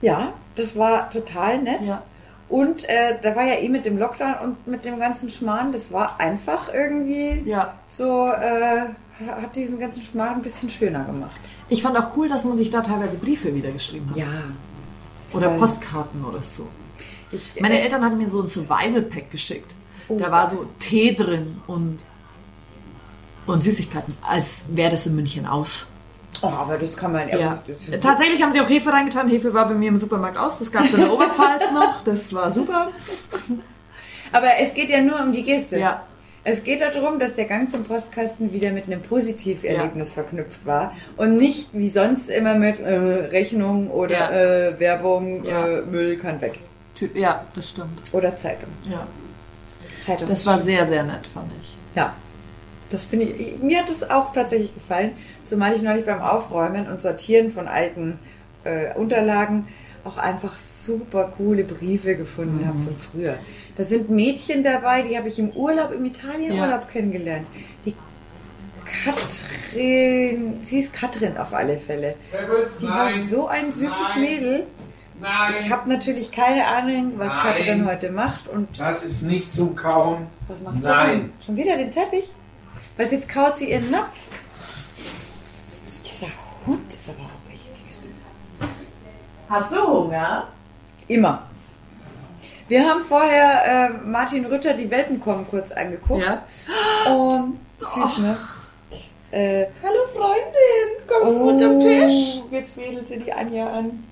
[0.00, 1.82] Ja, das war total nett.
[1.82, 2.02] Ja.
[2.52, 5.90] Und äh, da war ja eh mit dem Lockdown und mit dem ganzen Schmarrn, das
[5.90, 7.72] war einfach irgendwie Ja.
[7.88, 8.82] so, äh,
[9.26, 11.34] hat diesen ganzen Schmarrn ein bisschen schöner gemacht.
[11.70, 14.16] Ich fand auch cool, dass man sich da teilweise Briefe wieder geschrieben hat.
[14.16, 14.26] Ja.
[15.32, 15.60] Oder voll.
[15.60, 16.68] Postkarten oder so.
[17.30, 19.72] Ich, Meine äh, Eltern hatten mir so ein Survival-Pack geschickt.
[20.08, 20.18] Oh.
[20.18, 22.00] Da war so Tee drin und,
[23.46, 25.88] und Süßigkeiten, als wäre das in München aus.
[26.42, 27.62] Oh, aber das kann man Ja.
[28.00, 29.28] Tatsächlich haben sie auch Hefe reingetan.
[29.28, 30.58] Hefe war bei mir im Supermarkt aus.
[30.58, 32.02] Das gab es in der Oberpfalz noch.
[32.04, 32.88] Das war super.
[34.32, 35.78] Aber es geht ja nur um die Geste.
[35.78, 36.02] Ja.
[36.44, 41.36] Es geht darum, dass der Gang zum Postkasten wieder mit einem Positiverlebnis verknüpft war und
[41.38, 42.94] nicht wie sonst immer mit äh,
[43.30, 44.30] Rechnung oder Ja.
[44.70, 45.66] äh, Werbung, Ja.
[45.68, 46.58] äh, Müll kann weg.
[47.14, 48.02] Ja, das stimmt.
[48.12, 48.70] Oder Zeitung.
[48.90, 49.06] Ja.
[50.02, 50.64] Zeitung Das war schön.
[50.64, 51.76] sehr, sehr nett, fand ich.
[51.94, 52.12] Ja,
[52.92, 55.12] das finde ich, mir hat das auch tatsächlich gefallen,
[55.44, 58.18] zumal ich neulich beim Aufräumen und Sortieren von alten
[58.64, 59.68] äh, Unterlagen
[60.04, 63.34] auch einfach super coole Briefe gefunden habe von früher.
[63.76, 67.46] Da sind Mädchen dabei, die habe ich im Urlaub, im Italienurlaub kennengelernt.
[67.86, 67.94] Die
[68.84, 72.14] Katrin, sie ist Katrin auf alle Fälle.
[72.80, 74.22] Die war so ein süßes Nein.
[74.22, 74.66] Mädel.
[75.20, 77.42] Nein, Ich habe natürlich keine Ahnung, was Nein.
[77.56, 80.26] Katrin heute macht und das ist nicht zum Kauen.
[80.48, 81.10] Was macht sie Nein.
[81.10, 81.32] denn?
[81.46, 82.32] Schon wieder den Teppich?
[82.96, 84.18] Was jetzt kaut sie ihren Napf?
[86.04, 86.28] Dieser
[86.66, 87.62] Hund ist aber auch echt.
[89.48, 90.48] Hast du Hunger?
[91.08, 91.42] Immer.
[92.68, 96.24] Wir haben vorher äh, Martin Rütter die Welpen kommen kurz angeguckt.
[96.24, 97.12] Ja.
[97.12, 98.36] Und süß, ne?
[99.30, 102.40] Äh, Hallo Freundin, kommst oh, unterm Tisch?
[102.50, 104.04] Jetzt wedelt sie die Anja an.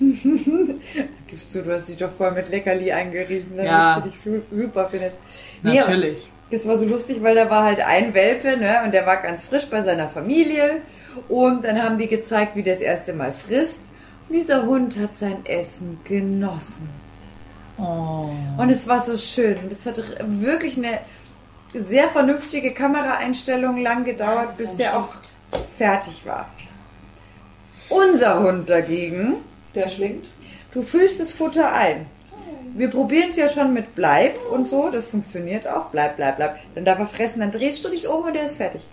[1.28, 4.00] Gibst du, du hast dich doch voll mit Leckerli eingerieben, damit Ja.
[4.02, 5.14] sie dich su super findet.
[5.62, 6.28] Nee, Natürlich.
[6.50, 9.44] Das war so lustig, weil da war halt ein Welpe, ne, und der war ganz
[9.44, 10.80] frisch bei seiner Familie.
[11.28, 13.80] Und dann haben die gezeigt, wie der das erste Mal frisst.
[14.30, 16.88] Dieser Hund hat sein Essen genossen.
[17.78, 18.30] Oh.
[18.56, 19.56] Und es war so schön.
[19.58, 20.98] Und es hat wirklich eine
[21.74, 25.08] sehr vernünftige Kameraeinstellung lang gedauert, bis der auch
[25.76, 26.48] fertig war.
[27.90, 29.36] Unser Hund dagegen,
[29.74, 30.30] Der schlingt.
[30.72, 32.06] du füllst das Futter ein.
[32.78, 35.90] Wir probieren es ja schon mit Bleib und so, das funktioniert auch.
[35.90, 36.56] Bleib, bleib, bleib.
[36.76, 38.86] Dann darf er fressen, dann drehst du dich um und er ist fertig.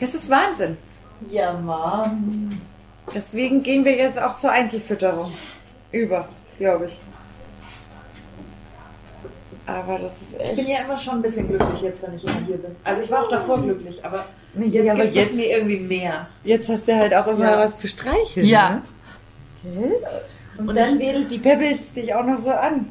[0.00, 0.78] Das ist Wahnsinn.
[1.30, 2.58] Ja, Mann.
[3.14, 5.30] Deswegen gehen wir jetzt auch zur Einzelfütterung
[5.92, 6.26] über,
[6.58, 6.98] glaube ich.
[9.66, 10.68] Aber das ist Ich bin echt.
[10.68, 12.74] ja immer schon ein bisschen glücklich jetzt, wenn ich immer hier bin.
[12.84, 14.24] Also ich war auch davor glücklich, aber
[14.54, 16.28] Nee, jetzt ja, aber gibt jetzt- es mir irgendwie mehr.
[16.44, 17.58] Jetzt hast du halt auch immer Ja.
[17.58, 18.46] was zu streicheln.
[18.46, 18.80] Ja.
[19.64, 19.90] Ne?
[20.58, 22.86] Und, dann wedelt die Pebbles dich auch noch so an.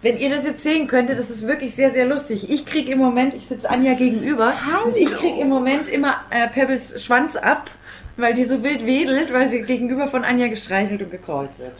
[0.00, 2.48] Wenn ihr das jetzt sehen könntet, das ist wirklich sehr, sehr lustig.
[2.50, 6.46] Ich krieg im Moment, ich sitze Anja gegenüber, und ich krieg im Moment immer äh,
[6.48, 7.70] Pebbles Schwanz ab,
[8.16, 11.74] weil die so wild wedelt, weil sie gegenüber von Anja gestreichelt und gekrault wird.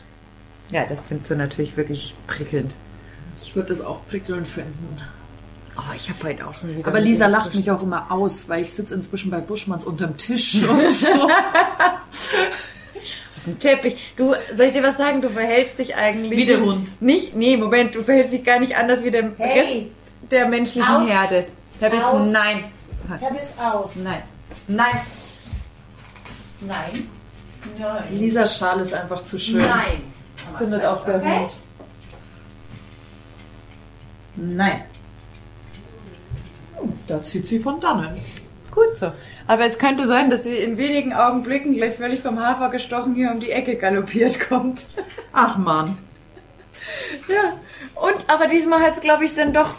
[0.70, 2.74] Ja, das findest du natürlich wirklich prickelnd.
[3.40, 5.00] Ich würde das auch prickelnd finden.
[5.76, 6.88] Oh, ich habe heute auch schon wieder.
[6.88, 10.62] Aber Lisa lacht mich auch immer aus, weil ich sitze inzwischen bei Buschmanns unterm Tisch
[10.64, 11.08] und so.
[13.38, 14.12] auf dem Teppich.
[14.16, 15.22] Du, soll ich dir was sagen?
[15.22, 16.38] Du verhältst dich eigentlich.
[16.38, 16.90] Wie der Hund.
[17.00, 19.58] Nicht, nee, Moment, du verhältst dich gar nicht anders wie der Hey.
[19.60, 19.74] Rest
[20.30, 21.08] der menschlichen Aus.
[21.08, 21.46] Herde.
[21.80, 22.26] Pebbles, Aus.
[22.30, 22.64] nein.
[23.20, 23.96] Pebbles aus.
[23.96, 24.22] Nein.
[24.66, 25.00] Nein.
[26.60, 27.08] Nein.
[28.10, 29.58] Lisas Schal ist einfach zu schön.
[29.60, 30.02] Nein.
[30.58, 31.38] Findet auch der Okay.
[31.38, 31.50] Hund.
[34.36, 34.82] Nein.
[37.06, 38.20] Da zieht sie von dannen.
[38.70, 39.12] Gut so.
[39.48, 43.30] Aber es könnte sein, dass sie in wenigen Augenblicken gleich völlig vom Hafer gestochen hier
[43.32, 44.86] um die Ecke galoppiert kommt.
[45.32, 45.98] Ach man.
[47.28, 47.54] ja.
[48.00, 49.70] Und, aber diesmal hat es, glaube ich, dann doch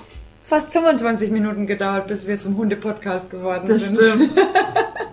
[0.44, 3.98] fast 25 Minuten gedauert, bis wir zum Hunde-Podcast geworden Das sind.
[4.00, 4.32] stimmt.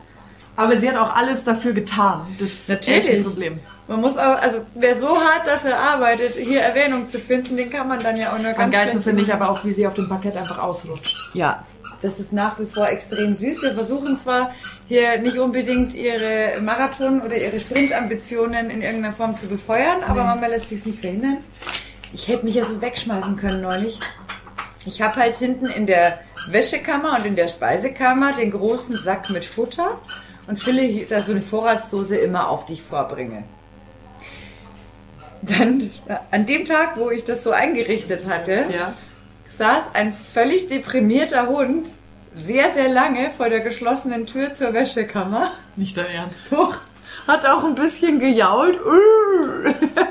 [0.57, 2.27] Aber sie hat auch alles dafür getan.
[2.38, 3.07] Das ist Natürlich.
[3.07, 3.61] echt ein Problem.
[3.88, 7.87] Man muss auch, also wer so hart dafür arbeitet, hier Erwähnung zu finden, den kann
[7.88, 9.87] man dann ja auch nur Am ganz geilsten schlecht- finde ich aber auch, wie sie
[9.87, 11.31] auf dem Parkett einfach ausrutscht.
[11.35, 11.62] Ja,
[12.03, 13.62] das ist nach wie vor extrem süß.
[13.62, 14.51] Wir versuchen zwar
[14.88, 20.47] hier nicht unbedingt ihre Marathon- oder ihre Sprintambitionen in irgendeiner Form zu befeuern, aber Mama
[20.49, 21.38] lässt sich nicht verhindern.
[22.12, 24.01] Ich hätte mich ja so wegschmeißen können neulich.
[24.85, 29.45] Ich habe halt hinten in der Wäschekammer und in der Speisekammer den großen Sack mit
[29.45, 29.99] Futter
[30.47, 33.45] und fülle da so eine Vorratsdose immer auf, die ich vorbringe.
[35.43, 35.91] Dann
[36.31, 38.95] an dem Tag, wo ich das so eingerichtet hatte, Ja.
[39.59, 41.87] saß ein völlig deprimierter Hund
[42.35, 45.53] sehr, sehr lange vor der geschlossenen Tür zur Wäschekammer.
[45.77, 46.51] Nicht dein Ernst.
[46.53, 46.77] Doch,
[47.27, 48.79] hat auch ein bisschen gejault,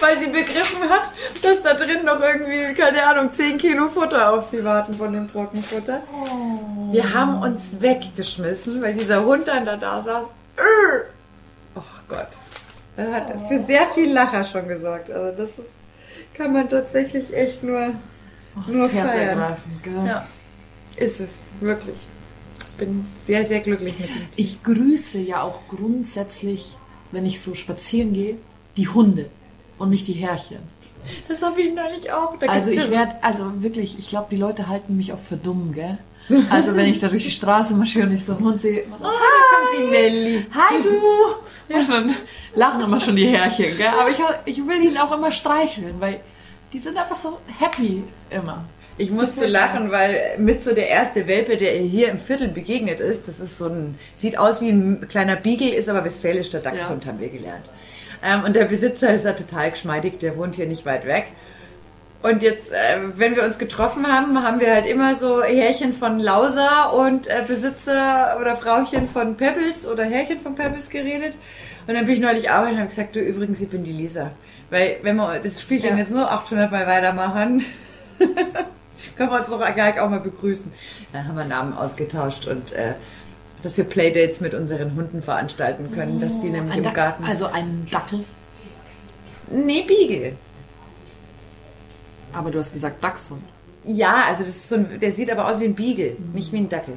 [0.00, 1.12] weil sie begriffen hat,
[1.42, 5.30] dass da drin noch irgendwie, keine Ahnung, 10 Kilo Futter auf sie warten von dem
[5.30, 6.02] Trockenfutter.
[6.90, 10.26] Wir haben uns weggeschmissen, weil dieser Hund dann da, da saß.
[11.74, 12.28] Oh Gott.
[12.96, 15.10] Das hat für sehr viel Lacher schon gesorgt.
[15.10, 15.70] Also das ist,
[16.34, 17.92] kann man tatsächlich echt nur,
[18.66, 19.56] nur das Herz feiern.
[20.06, 20.26] Ja,
[20.96, 21.98] ist es, wirklich.
[22.76, 24.28] Bin sehr, sehr glücklich mit ihm.
[24.36, 26.76] Ich grüße ja auch grundsätzlich,
[27.12, 28.36] wenn ich so spazieren gehe,
[28.76, 29.30] die Hunde
[29.78, 30.58] und nicht die Herrchen.
[31.28, 32.36] Das habe ich neulich auch.
[32.38, 35.36] Da Also ich ja- werde, also wirklich, ich glaube, die Leute halten mich auch für
[35.36, 35.96] dumm, gell?
[36.50, 38.98] Also wenn ich da durch die Straße marschiere und ich so einen Hund sehe, immer
[38.98, 40.46] so, Ah, da kommt die Nelly.
[40.54, 41.74] Hi du!
[41.74, 42.14] Und dann
[42.54, 43.88] lachen immer schon die Härchen, gell?
[43.88, 46.20] Aber ich, ich will ihn auch immer streicheln, weil
[46.72, 48.64] die sind einfach so happy immer.
[48.98, 53.28] Ich musste lachen, weil mit so der erste Welpe, der hier im Viertel begegnet ist,
[53.28, 57.20] das ist so ein, sieht aus wie ein kleiner Beagle, ist aber westfälischer Dachshund, haben
[57.20, 57.64] wir gelernt.
[58.22, 61.26] Ähm, und der Besitzer ist ja total geschmeidig, der wohnt hier nicht weit weg.
[62.20, 66.18] Und jetzt, äh, wenn wir uns getroffen haben, haben wir halt immer so Härchen von
[66.18, 71.36] Lausa und äh, Besitzer oder Frauchen von Pebbles oder Härchen von Pebbles geredet.
[71.86, 74.32] Und dann bin ich neulich arbeiten und habe gesagt, du übrigens, ich bin die Lisa.
[74.68, 75.96] Weil wenn wir das Spielchen Ja.
[75.98, 77.64] jetzt nur 800 Mal weitermachen,
[79.16, 80.72] können wir uns doch gleich auch mal begrüßen.
[81.12, 82.94] Dann haben wir Namen ausgetauscht und äh,
[83.62, 87.24] dass wir Playdates mit unseren Hunden veranstalten können, dass die nämlich Ein im Dac- Garten...
[87.24, 88.24] Also ein Dackel.
[89.50, 90.34] nee, Beagle.
[92.32, 93.42] Aber du hast gesagt Dachshund.
[93.84, 96.58] Ja, also das ist so ein, der sieht aber aus wie ein Beagle, nicht wie
[96.58, 96.94] ein Dackel.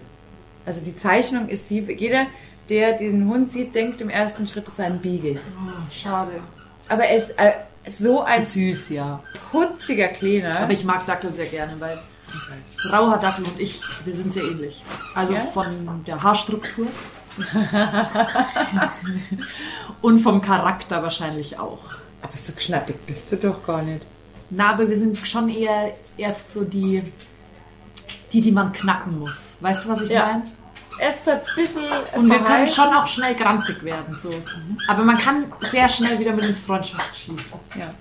[0.65, 2.28] Also die Zeichnung ist die, jeder,
[2.69, 5.39] der den Hund sieht, denkt im ersten Schritt, es sei ein Beagle.
[5.65, 6.32] Oh, schade.
[6.89, 7.52] Aber er ist äh,
[7.89, 9.24] so ein Süß, ja.
[9.52, 10.60] putziger Kleiner.
[10.60, 11.97] Aber ich mag Dackel sehr gerne, weil
[12.91, 14.84] Rauher Dackel und ich, wir sind sehr ähnlich.
[15.15, 15.39] Also Ja?
[15.41, 16.88] von der Haarstruktur.
[20.02, 21.80] und vom Charakter wahrscheinlich auch.
[22.22, 24.06] aber so knappig bist du doch gar nicht.
[24.50, 27.02] Na, aber wir sind schon eher erst so die,
[28.34, 29.56] die, die man knacken muss.
[29.62, 30.26] Weißt du, was ich Ja.
[30.26, 30.44] meine?
[31.00, 31.84] Erst ein bisschen
[32.15, 34.15] Und wir können schon auch schnell grantig werden.
[34.20, 34.30] So.
[34.89, 37.60] Aber man kann sehr schnell wieder mit uns Freundschaft schließen.
[37.80, 37.94] Ja.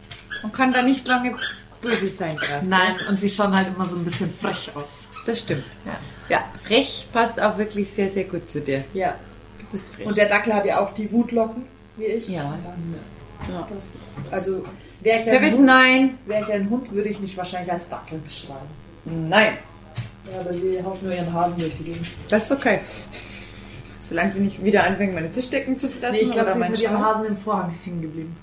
[0.42, 1.34] Man kann da nicht lange
[1.80, 2.66] böse sein gerade.
[2.66, 5.08] Nein, und sie schauen halt immer so ein bisschen frech aus.
[5.26, 5.64] Das stimmt.
[5.86, 5.96] Ja.
[6.28, 8.84] Ja, frech passt auch wirklich sehr, sehr gut zu dir.
[8.94, 9.14] Ja.
[9.58, 10.06] Du bist frech.
[10.06, 11.64] Und der Dackel hat ja auch die Wutlocken,
[11.96, 12.28] wie ich.
[12.28, 12.56] Ja.
[12.64, 12.94] Dann,
[13.52, 13.66] Ja.
[13.74, 13.86] das,
[14.30, 14.64] also,
[15.00, 16.18] wäre ich, Wer ein bist Hund, nein?
[16.26, 18.66] wär ich ein Hund, würde ich mich wahrscheinlich als Dackel beschreiben.
[19.06, 19.54] Nein.
[20.30, 22.06] Ja, aber sie haut nur ihren Hasen durch die Gegend.
[22.28, 22.80] Das ist okay.
[24.00, 26.80] Solange sie nicht wieder anfängen, meine Tischdecken zu fressen Nee, ich glaube, sie ist mit
[26.82, 26.98] ihrem.
[27.04, 28.36] Hasen im Vorhang hängen geblieben.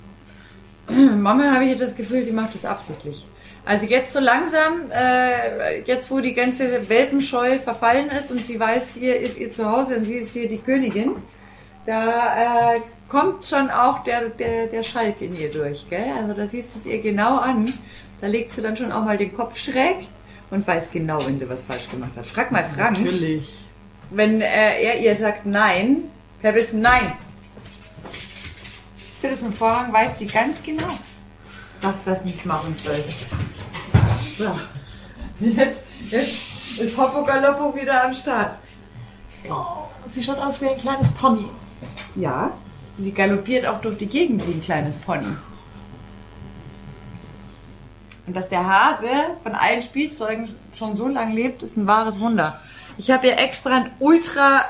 [1.16, 3.26] Mama habe ich das Gefühl, sie macht das absichtlich.
[3.64, 8.94] Also jetzt so langsam, äh, jetzt wo die ganze Welpenscheu verfallen ist und sie weiß,
[8.94, 11.16] hier ist ihr Zuhause und sie ist hier die Königin,
[11.84, 15.88] da äh, kommt schon auch der, der, der Schalk in ihr durch.
[15.90, 16.12] Gell?
[16.18, 17.72] Also da siehst du es ihr genau an.
[18.20, 20.08] Da legt sie dann schon auch mal den Kopf schräg
[20.50, 22.26] und weiß genau, wenn sie was falsch gemacht hat.
[22.26, 23.66] Frag mal Frank, Natürlich.
[24.10, 26.04] wenn äh, er ihr sagt Nein,
[26.40, 27.12] Wissen, nein.
[29.20, 30.90] Siehst du das mit Vorhang, weiß die ganz genau,
[31.82, 33.02] was das nicht machen soll.
[34.38, 34.56] So.
[35.44, 38.56] Jetzt, jetzt ist Hoppo Galoppo wieder am Start.
[40.08, 41.48] Sie schaut aus wie ein kleines Pony.
[42.14, 42.52] Ja,
[42.96, 45.26] sie galoppiert auch durch die Gegend wie ein kleines Pony.
[48.28, 49.08] Und dass der Hase
[49.42, 52.60] von allen Spielzeugen schon so lange lebt, ist ein wahres Wunder.
[52.98, 54.64] Ich habe ihr extra einen ultra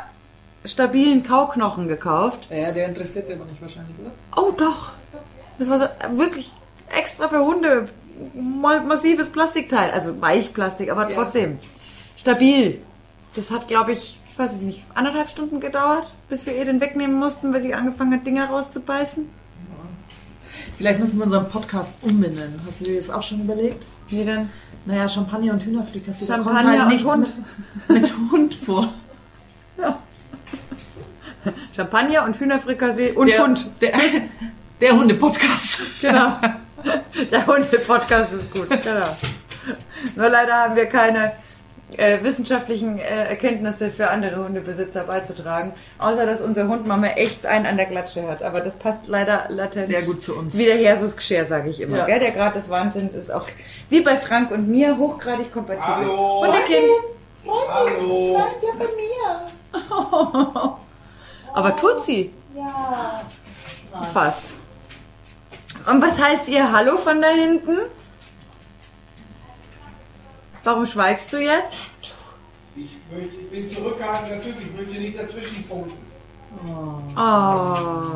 [0.69, 2.49] stabilen Kauknochen gekauft.
[2.51, 4.11] Ja, der interessiert sie aber nicht wahrscheinlich, oder?
[4.37, 4.93] Oh doch.
[5.59, 6.53] Das war so wirklich
[6.97, 7.89] extra für Hunde.
[8.35, 9.91] Ma- Massives Plastikteil.
[9.91, 11.23] Also Weichplastik, aber Ja.
[11.23, 11.59] trotzdem.
[12.17, 12.81] Stabil.
[13.35, 17.19] Das hat, glaube ich, weiß ich nicht, anderthalb Stunden gedauert, bis wir ihr den wegnehmen
[17.19, 19.29] mussten, weil sie angefangen hat, Dinger rauszubeißen.
[20.77, 22.61] Vielleicht müssen wir unseren Podcast umbenennen.
[22.67, 23.85] Hast du dir das auch schon überlegt?
[24.09, 24.49] Wie denn?
[24.87, 26.27] Naja, Champagner und Hühnerfrikassee.
[26.27, 27.37] da Champagner kommt halt und nichts Hund.
[27.89, 28.93] Mit, mit Hund vor.
[31.79, 33.71] Champagner und Hühnerfrikassee und Der, Hund.
[33.81, 33.93] Der,
[34.81, 36.01] der Hunde-Podcast.
[36.01, 36.33] Genau.
[37.31, 39.07] Der Hunde-Podcast ist gut, genau.
[40.17, 41.35] Nur leider haben wir keine
[41.97, 47.67] äh, wissenschaftlichen äh, Erkenntnisse für andere Hundebesitzer beizutragen, außer dass unser Hund Mama echt einen
[47.67, 48.43] an der Klatsche hat.
[48.43, 50.59] Aber das passt leider latent Sehr gut zu uns.
[50.59, 51.99] Wieder her, so das Geschirr, sage ich immer.
[51.99, 52.07] Ja.
[52.07, 52.19] Gell?
[52.19, 53.47] Der Grad des Wahnsinns ist auch
[53.89, 55.95] wie bei Frank und mir hochgradig kompatibel.
[55.95, 56.45] Hallo.
[56.45, 56.91] Hundekind.
[57.47, 58.37] Hallo.
[58.37, 60.79] Ja, von mir.
[61.59, 63.21] Aber tut sie Ja.
[64.13, 64.43] fast.
[65.91, 67.77] Und was heißt ihr Hallo von da hinten?
[70.63, 71.91] Warum schweigst du jetzt?
[72.77, 74.67] Ich, möchte, ich bin zurückgehalten, natürlich.
[74.71, 75.99] Ich möchte nicht dazwischen funken.
[76.65, 78.15] Oh.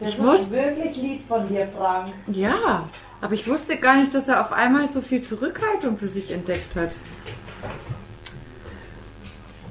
[0.00, 2.14] Das Ich ist wusste- wirklich lieb von dir, Frank.
[2.28, 2.84] Ja,
[3.20, 6.74] aber ich wusste gar nicht, dass er auf einmal so viel Zurückhaltung für sich entdeckt
[6.76, 6.94] hat.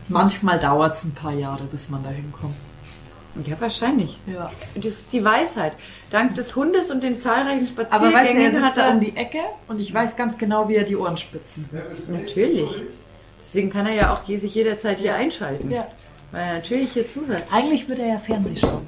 [0.10, 2.54] Manchmal dauert es ein paar Jahre, bis man da hinkommt.
[3.46, 4.20] Ja, wahrscheinlich.
[4.28, 4.52] Ja.
[4.76, 5.74] Das ist die Weisheit.
[6.12, 8.94] Dank des Hundes und den zahlreichen Aber weißt du, er Spaziergängen sitzt hat da er...
[8.94, 11.68] um die Ecke und ich weiß ganz genau, wie er die Ohren spitzen.
[12.08, 12.84] Natürlich.
[13.42, 15.72] Deswegen kann er ja auch sich jederzeit hier einschalten.
[15.72, 15.88] Ja.
[16.32, 17.44] Weil er natürlich hier zuhört.
[17.52, 18.88] Eigentlich würde er ja Fernseh schauen.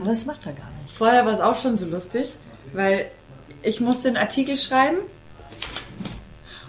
[0.00, 0.96] Aber das macht er gar nicht.
[0.96, 2.36] Vorher war es auch schon so lustig,
[2.72, 3.10] weil
[3.62, 4.98] ich musste einen Artikel schreiben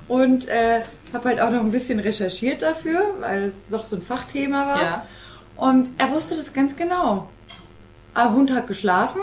[0.08, 0.82] und äh,
[1.14, 4.82] habe halt auch noch ein bisschen recherchiert dafür, weil es doch so ein Fachthema war.
[4.82, 5.08] Ja.
[5.56, 7.30] Und er wusste das ganz genau.
[8.16, 9.22] Der Hund hat geschlafen,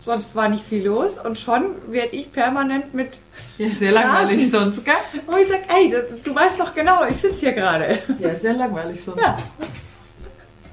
[0.00, 3.18] sonst war nicht viel los und schon werde ich permanent mit.
[3.58, 4.50] Ja, sehr langweilig Rasen.
[4.50, 4.94] sonst, gell?
[5.26, 7.98] Und ich sag, ey, das, du weißt doch genau, ich sitze hier gerade.
[8.18, 9.20] Ja, sehr langweilig sonst.
[9.20, 9.36] Ja.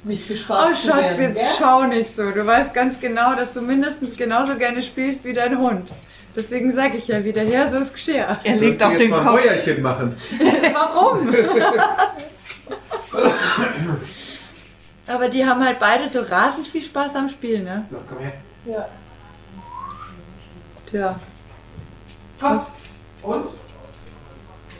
[0.03, 0.77] Nicht Oh gespannt.
[0.77, 2.31] Schatz, jetzt schau nicht so.
[2.31, 5.91] Du weißt ganz genau, dass du mindestens genauso gerne spielst wie dein Hund.
[6.35, 8.39] Deswegen sage ich ja wieder, her so ist Geschirr.
[8.43, 9.43] Er legt auf den mal Kopf.
[9.43, 10.15] Mäuerchen machen.
[10.73, 11.29] Warum?
[15.07, 17.85] Aber die haben halt beide so rasend viel Spaß am Spiel, ne?
[17.89, 18.33] So, komm her.
[18.65, 18.87] Ja.
[20.89, 21.19] Tja,
[22.39, 22.61] Komm.
[23.23, 23.45] Und?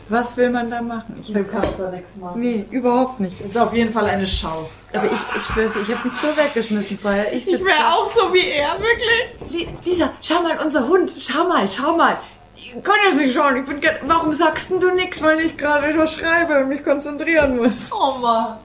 [0.08, 1.16] was will man da machen?
[1.20, 2.38] Ich Du hab, kannst da nichts machen.
[2.40, 3.40] nee, überhaupt nicht.
[3.40, 4.68] Das ist auf jeden Fall eine Schau.
[4.92, 7.32] Aber ich, ich ich habe mich so weggeschmissen vorher.
[7.32, 7.92] Ich, sitz da.
[7.94, 9.52] auch so wie er, wirklich.
[9.66, 11.14] Li- Lisa, schau mal, unser Hund.
[11.18, 12.18] Schau mal, schau mal.
[12.54, 13.56] Ich kann jetzt nicht schauen.
[13.56, 16.84] Ich bin grad, warum sagst denn du nichts, weil ich gerade nur schreibe und mich
[16.84, 17.90] konzentrieren muss?
[17.92, 18.58] Oh Mann.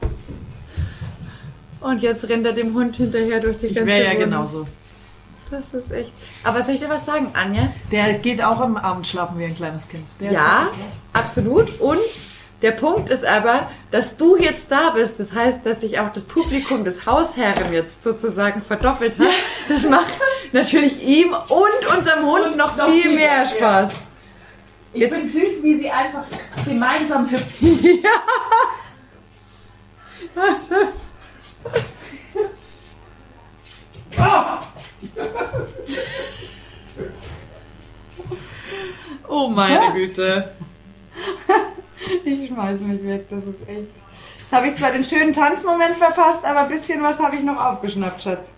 [1.88, 4.24] Und jetzt rennt er dem Hund hinterher durch die Ich ganze wäre ja Wohnung.
[4.30, 4.66] genauso.
[5.50, 6.12] Das ist echt.
[6.44, 7.70] Aber soll ich dir was sagen, Anja?
[7.92, 10.06] Der geht auch am Abend schlafen wie ein kleines Kind.
[10.20, 10.68] Der Ja,
[11.14, 11.80] absolut.
[11.80, 12.00] Und
[12.62, 15.20] der Punkt ist aber, dass du jetzt da bist.
[15.22, 19.28] Das heißt, dass sich auch das Publikum des Hausherren jetzt sozusagen verdoppelt hat.
[19.70, 20.12] Das macht
[20.52, 23.92] natürlich ihm und unserem Hund noch, noch viel viel mehr Spaß.
[24.92, 26.26] Ich Jetzt- finde süß, wie sie einfach
[26.66, 27.80] gemeinsam hüpfen.
[39.28, 40.52] Oh meine Güte.
[42.24, 43.92] Ich schmeiß mich weg, das ist echt.
[44.38, 47.62] Jetzt habe ich zwar den schönen Tanzmoment verpasst, aber ein bisschen was habe ich noch
[47.64, 48.54] aufgeschnappt, Schatz.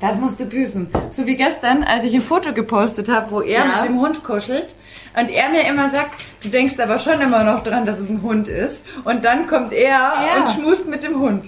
[0.00, 0.88] Das musst du büßen.
[1.10, 3.76] So wie gestern, als ich ein Foto gepostet habe, wo er Ja.
[3.76, 4.74] mit dem Hund kuschelt
[5.18, 6.10] und er mir immer sagt,
[6.42, 8.86] du denkst aber schon immer noch dran, dass es ein Hund ist.
[9.04, 10.36] Und dann kommt er Ja.
[10.38, 11.46] und schmust mit dem Hund.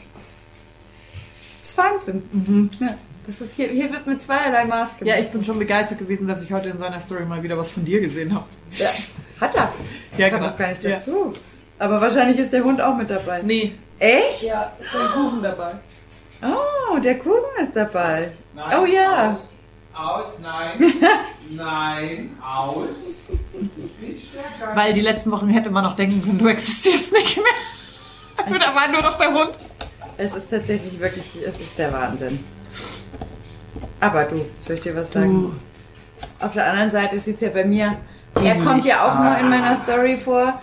[1.63, 2.71] Das ist Wahnsinn.
[2.81, 2.87] Ja,
[3.27, 5.15] das ist hier, hier wird mit zweierlei Maß gemacht.
[5.17, 7.71] Ja, ich bin schon begeistert gewesen, dass ich heute in seiner Story mal wieder was
[7.71, 8.47] von dir gesehen habe.
[8.71, 8.89] Ja,
[9.41, 9.71] hat er.
[10.17, 10.47] Ja, Ich genau.
[10.47, 11.35] noch gar nicht dazu.
[11.79, 13.43] Aber wahrscheinlich ist der Hund auch mit dabei.
[13.43, 14.43] Nee, Echt?
[14.45, 15.73] Ja, ist ein Kuchen dabei.
[16.43, 18.31] Oh, der Kuchen ist dabei.
[18.55, 19.31] Nein, Oh ja.
[19.33, 19.49] Aus,
[19.95, 20.93] aus nein.
[21.51, 22.97] nein, aus.
[23.61, 24.77] Ich bin stärker.
[24.77, 28.57] weil die letzten Wochen hätte man noch denken können, du existierst nicht mehr.
[28.59, 29.51] da war nur noch der Hund.
[30.17, 32.45] Es ist tatsächlich wirklich, es ist der Wahnsinn.
[34.01, 35.59] Aber du, soll ich dir was sagen?
[36.41, 37.97] Auf der anderen Seite sieht es ja bei mir,
[38.43, 40.61] er kommt ja auch nur in meiner Story vor,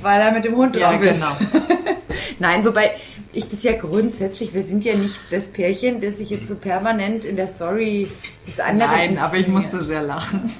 [0.00, 1.22] weil er mit dem Hund Ja, drauf ist.
[1.22, 1.66] genau.
[2.38, 2.96] Nein, wobei
[3.36, 7.24] ich das ja grundsätzlich, wir sind ja nicht das Pärchen, das sich jetzt so permanent
[7.24, 8.08] in der Story
[8.46, 10.50] das andere Nein, aber ich musste sehr lachen.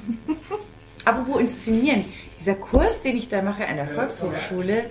[1.05, 2.05] Apropos inszenieren,
[2.39, 4.85] dieser Kurs, den ich da mache an der Volkshochschule,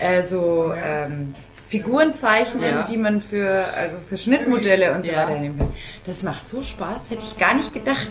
[0.00, 1.34] äh, so ähm,
[1.68, 2.82] Figuren zeichnen, Ja.
[2.84, 5.18] die man für, also für Schnittmodelle und so Ja.
[5.28, 5.68] weiter nehmen kann.
[6.06, 8.08] Das macht so Spaß, hätte ich gar nicht gedacht.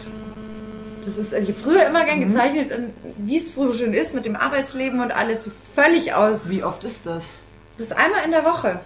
[1.05, 2.27] Das ist, also ich habe früher immer gern Mhm.
[2.27, 6.49] gezeichnet und wie es so schön ist mit dem Arbeitsleben und alles so völlig aus.
[6.49, 7.35] Wie oft ist das?
[7.77, 8.79] Das ist einmal in der Woche.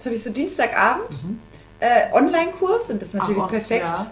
[0.00, 1.24] Das habe ich so Dienstagabend.
[1.78, 3.44] Äh, Online-Kurs und das ist natürlich Mhm.
[3.44, 3.84] Ach, perfekt.
[3.84, 4.10] ja.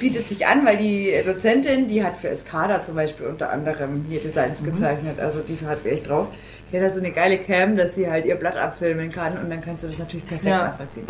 [0.00, 4.20] bietet sich an, weil die Dozentin, die hat für Escada zum Beispiel unter anderem hier
[4.20, 6.28] Designs gezeichnet, also die hat sie echt drauf.
[6.72, 9.48] Die hat halt so eine geile Cam, dass sie halt ihr Blatt abfilmen kann und
[9.48, 10.64] dann kannst du das natürlich perfekt Ja.
[10.68, 11.06] nachvollziehen.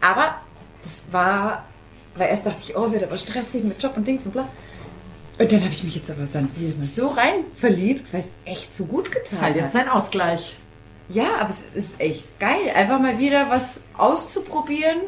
[0.00, 0.36] Aber
[0.84, 1.64] das war,
[2.16, 4.48] weil erst dachte ich, oh, wird aber stressig mit Job und Dings und bla.
[5.38, 8.34] Und dann habe ich mich jetzt aber dann wieder mal so rein verliebt, weil es
[8.44, 9.62] echt so gut getan Das ist halt hat.
[9.64, 10.56] jetzt dein Ausgleich.
[11.08, 14.98] Ja, aber es ist echt geil, einfach mal wieder was auszuprobieren,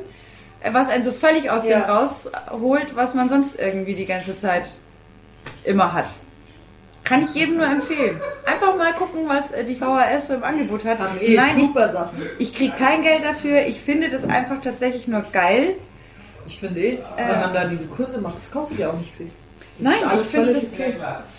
[0.70, 1.80] was einen so völlig aus Ja.
[1.80, 4.68] dem rausholt, was man sonst irgendwie die ganze Zeit
[5.64, 6.06] immer hat.
[7.04, 8.20] Kann ich jedem nur empfehlen.
[8.44, 10.98] Einfach mal gucken, was äh, die VHS so im Angebot hat.
[10.98, 12.20] Haben eh Nein, super Sachen.
[12.38, 13.60] ich, ich kriege kein Geld dafür.
[13.66, 15.76] Ich finde das einfach tatsächlich nur geil.
[16.48, 19.30] Ich finde eh, wenn man da diese Kurse macht, das kostet ja auch nicht viel.
[19.78, 20.94] Nein, ich finde das okay.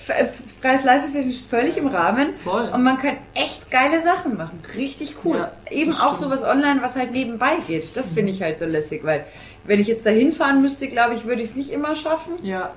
[0.08, 0.30] F-
[0.62, 2.36] Preis-Leistungstechnisch ist völlig im Rahmen.
[2.36, 2.70] Voll.
[2.70, 4.62] Und man kann echt geile Sachen machen.
[4.76, 5.38] Richtig cool.
[5.38, 7.96] Ja, Eben auch sowas online, was halt nebenbei geht.
[7.98, 9.26] Das finde ich halt so lässig, weil
[9.64, 12.34] wenn ich jetzt da hinfahren müsste, glaube ich, würde ich es nicht immer schaffen.
[12.44, 12.72] Ja.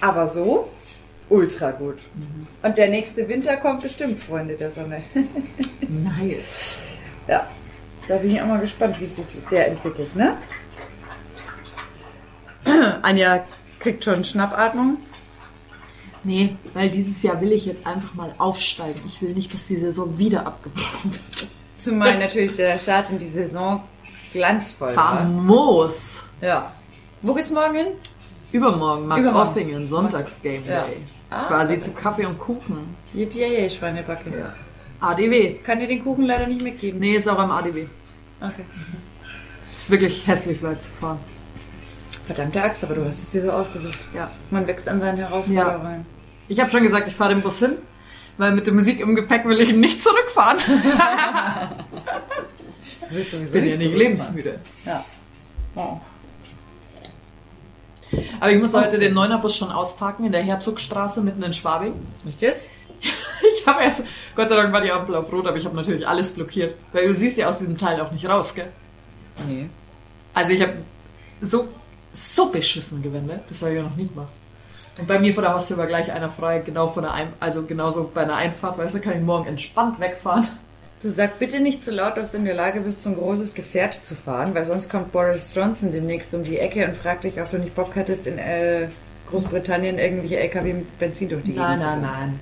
[0.00, 0.68] Aber so,
[1.28, 1.98] ultra gut.
[2.62, 5.02] Und der nächste Winter kommt bestimmt, Freunde der Sonne.
[5.88, 6.76] Nice.
[7.28, 7.46] ja,
[8.08, 10.36] da bin ich auch mal gespannt, wie sich der entwickelt, ne?
[13.02, 13.44] Anja
[13.80, 14.98] kriegt schon Schnappatmung.
[16.22, 19.00] Nee, weil dieses Jahr will ich jetzt einfach mal aufsteigen.
[19.06, 21.48] Ich will nicht, dass die Saison wieder abgebrochen wird.
[21.78, 23.82] Zumal natürlich der Start in die Saison
[24.32, 25.16] glanzvoll war.
[25.16, 26.24] Famos.
[26.42, 26.72] Ja.
[27.22, 27.86] Wo geht's morgen hin?
[28.52, 29.48] Übermorgen, Mark Übermorgen.
[29.50, 30.84] Oeffingen, Sonntagsgame Ja.
[30.84, 30.98] Day.
[31.30, 32.94] Ah, Quasi zu Kaffee und Kuchen.
[33.14, 34.52] Yippie, Schweinebacke.
[35.00, 35.54] ADW.
[35.64, 37.00] Kann dir den Kuchen leider nicht mitgeben.
[37.00, 37.86] Nee, ist auch am ADW.
[38.40, 38.64] Okay.
[39.78, 41.18] Ist wirklich hässlich weit zu fahren.
[42.30, 43.98] Verdammte Axt, aber du hast es dir so ausgesucht.
[44.14, 44.30] Ja.
[44.52, 46.06] Man wächst an seinen Herausforderungen.
[46.46, 47.72] Ich habe schon gesagt, ich fahre den Bus hin,
[48.38, 50.58] weil mit der Musik im Gepäck will ich nicht zurückfahren.
[53.08, 54.60] Du bist sowieso bin ja nicht lebensmüde.
[54.86, 55.04] Ja.
[55.74, 55.98] Oh.
[58.38, 61.94] Aber ich muss heute den Neunerbus schon ausparken in der Herzogstraße mitten in Schwabing.
[62.22, 62.68] Nicht jetzt?
[63.58, 64.04] Ich habe erst,
[64.36, 66.76] Gott sei Dank war die Ampel auf Rot, aber ich habe natürlich alles blockiert.
[66.92, 68.68] Weil du siehst ja aus diesem Teil auch nicht raus, gell?
[69.48, 69.68] Nee.
[70.32, 70.74] Also ich habe
[71.42, 71.68] so,
[72.14, 74.28] so beschissen Gewände, das habe ich ja noch nie gemacht.
[74.98, 77.62] Und bei mir vor der Haustür war gleich einer frei, genau vor der Ein also
[77.62, 80.46] genauso bei einer Einfahrt, weißt du, kann ich morgen entspannt wegfahren.
[81.02, 83.54] Du sag bitte nicht zu laut, dass du in der Lage bist, so ein großes
[83.54, 87.40] Gefährt zu fahren, weil sonst kommt Boris Johnson demnächst um die Ecke und fragt dich,
[87.40, 88.88] ob du nicht Bock hattest, in äh,
[89.30, 92.02] Großbritannien irgendwelche LKW mit Benzin durch die Gegend zu bringen.
[92.02, 92.40] nein.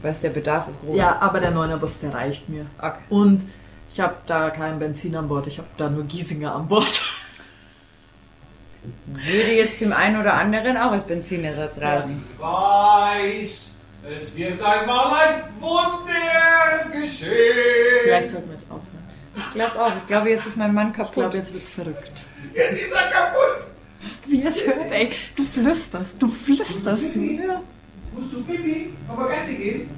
[0.00, 0.96] Du weißt, der Bedarf ist groß.
[0.96, 2.66] Ja, aber der Neunerbus, der reicht mir.
[2.78, 2.98] Okay.
[3.08, 3.44] Und
[3.90, 7.07] ich habe da kein Benzin an Bord, ich habe da nur Giesinger an Bord.
[9.06, 12.24] Würde jetzt dem einen oder anderen auch als Benzinersatz raten.
[12.38, 13.72] Weiß,
[14.20, 17.30] es wird einmal ein Wunder geschehen.
[18.04, 18.84] Vielleicht sollten wir jetzt aufhören.
[19.36, 19.96] Ich glaube auch.
[19.96, 21.12] Ich glaube, jetzt ist mein Mann Ich kaputt.
[21.14, 22.24] glaube, jetzt wird's verrückt.
[22.54, 23.68] Jetzt ist er kaputt.
[24.26, 25.10] Wie es hört, ey.
[25.36, 27.62] Du flüsterst, du flüsterst nur.
[28.12, 29.90] Musst du Pipi, aber Gassi gehen?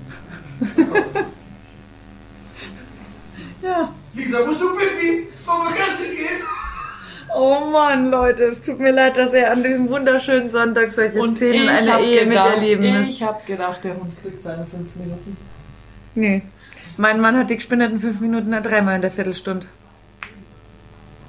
[3.62, 3.93] Ja.
[4.14, 6.43] Lisa, musst du Pipi, aber Gassi gehen?
[7.35, 11.37] Oh Mann, Leute, es tut mir leid, dass ihr an diesem wunderschönen Sonntag solche Und
[11.37, 13.12] Szenen einer Ehe gedacht, miterleben müsst.
[13.12, 15.37] Ich habe gedacht, der Hund kriegt seine fünf Minuten.
[16.14, 16.43] Nee.
[16.97, 19.66] Mein Mann hat die gespinnerten fünf Minuten dreimal in der Viertelstunde.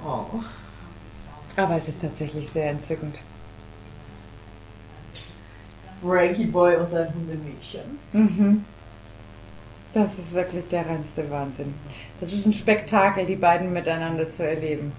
[0.04, 0.40] Oh.
[1.56, 3.20] Aber es ist tatsächlich sehr entzückend.
[6.02, 7.82] Frankie Boy und sein Hundemädchen.
[9.94, 11.74] Das ist wirklich der reinste Wahnsinn.
[12.20, 14.92] Das ist ein Spektakel, die beiden miteinander zu erleben.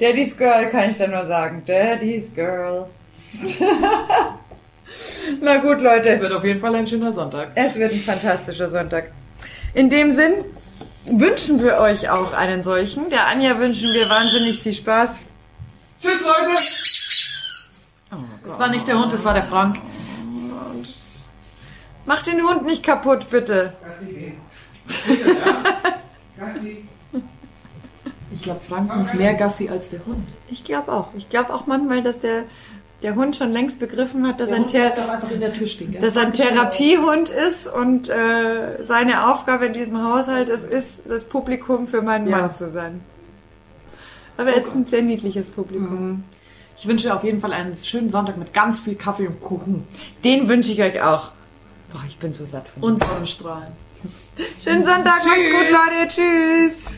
[0.00, 1.62] Daddy's Girl kann ich da nur sagen.
[1.66, 2.86] Daddy's Girl.
[5.40, 6.20] Na gut, Es Leute.
[6.20, 7.48] wird auf jeden Fall ein schöner Sonntag.
[7.54, 9.10] Es wird ein fantastischer Sonntag.
[9.74, 10.32] In dem Sinn
[11.06, 13.10] wünschen wir euch auch einen solchen.
[13.10, 15.20] Der Anja wünschen wir wahnsinnig viel Spaß.
[16.00, 16.58] Tschüss, Leute.
[18.44, 19.78] Das war nicht der Hund, das war der Frank.
[22.04, 23.72] Macht den Hund nicht kaputt, bitte.
[23.84, 24.36] Gassi gehen.
[25.26, 25.64] Ja?
[26.46, 26.84] Gassi.
[28.36, 30.28] Ich glaube, Frank muss mehr Gassi als der Hund.
[30.48, 31.08] Ich glaube auch.
[31.16, 32.44] Ich glaube auch manchmal, dass der,
[33.02, 35.18] der Hund schon längst begriffen hat, dass, er ein, Thera
[35.64, 35.96] stehen.
[36.00, 41.24] dass er ein Therapiehund ist und äh, seine Aufgabe in diesem Haushalt es ist, das
[41.24, 42.42] Publikum für meinen Ja.
[42.42, 43.00] Mann zu sein.
[44.36, 46.24] Aber er ist ein sehr niedliches Publikum.
[46.76, 49.88] Ich wünsche auf jeden Fall einen schönen Sonntag mit ganz viel Kaffee und Kuchen
[50.24, 51.30] Den wünsche ich euch auch.
[51.90, 53.72] Boah, ich bin so satt von und Sonnenstrahlen.
[54.60, 56.08] Schönen Sonntag, macht's gut, Leute.
[56.08, 56.95] Tschüss.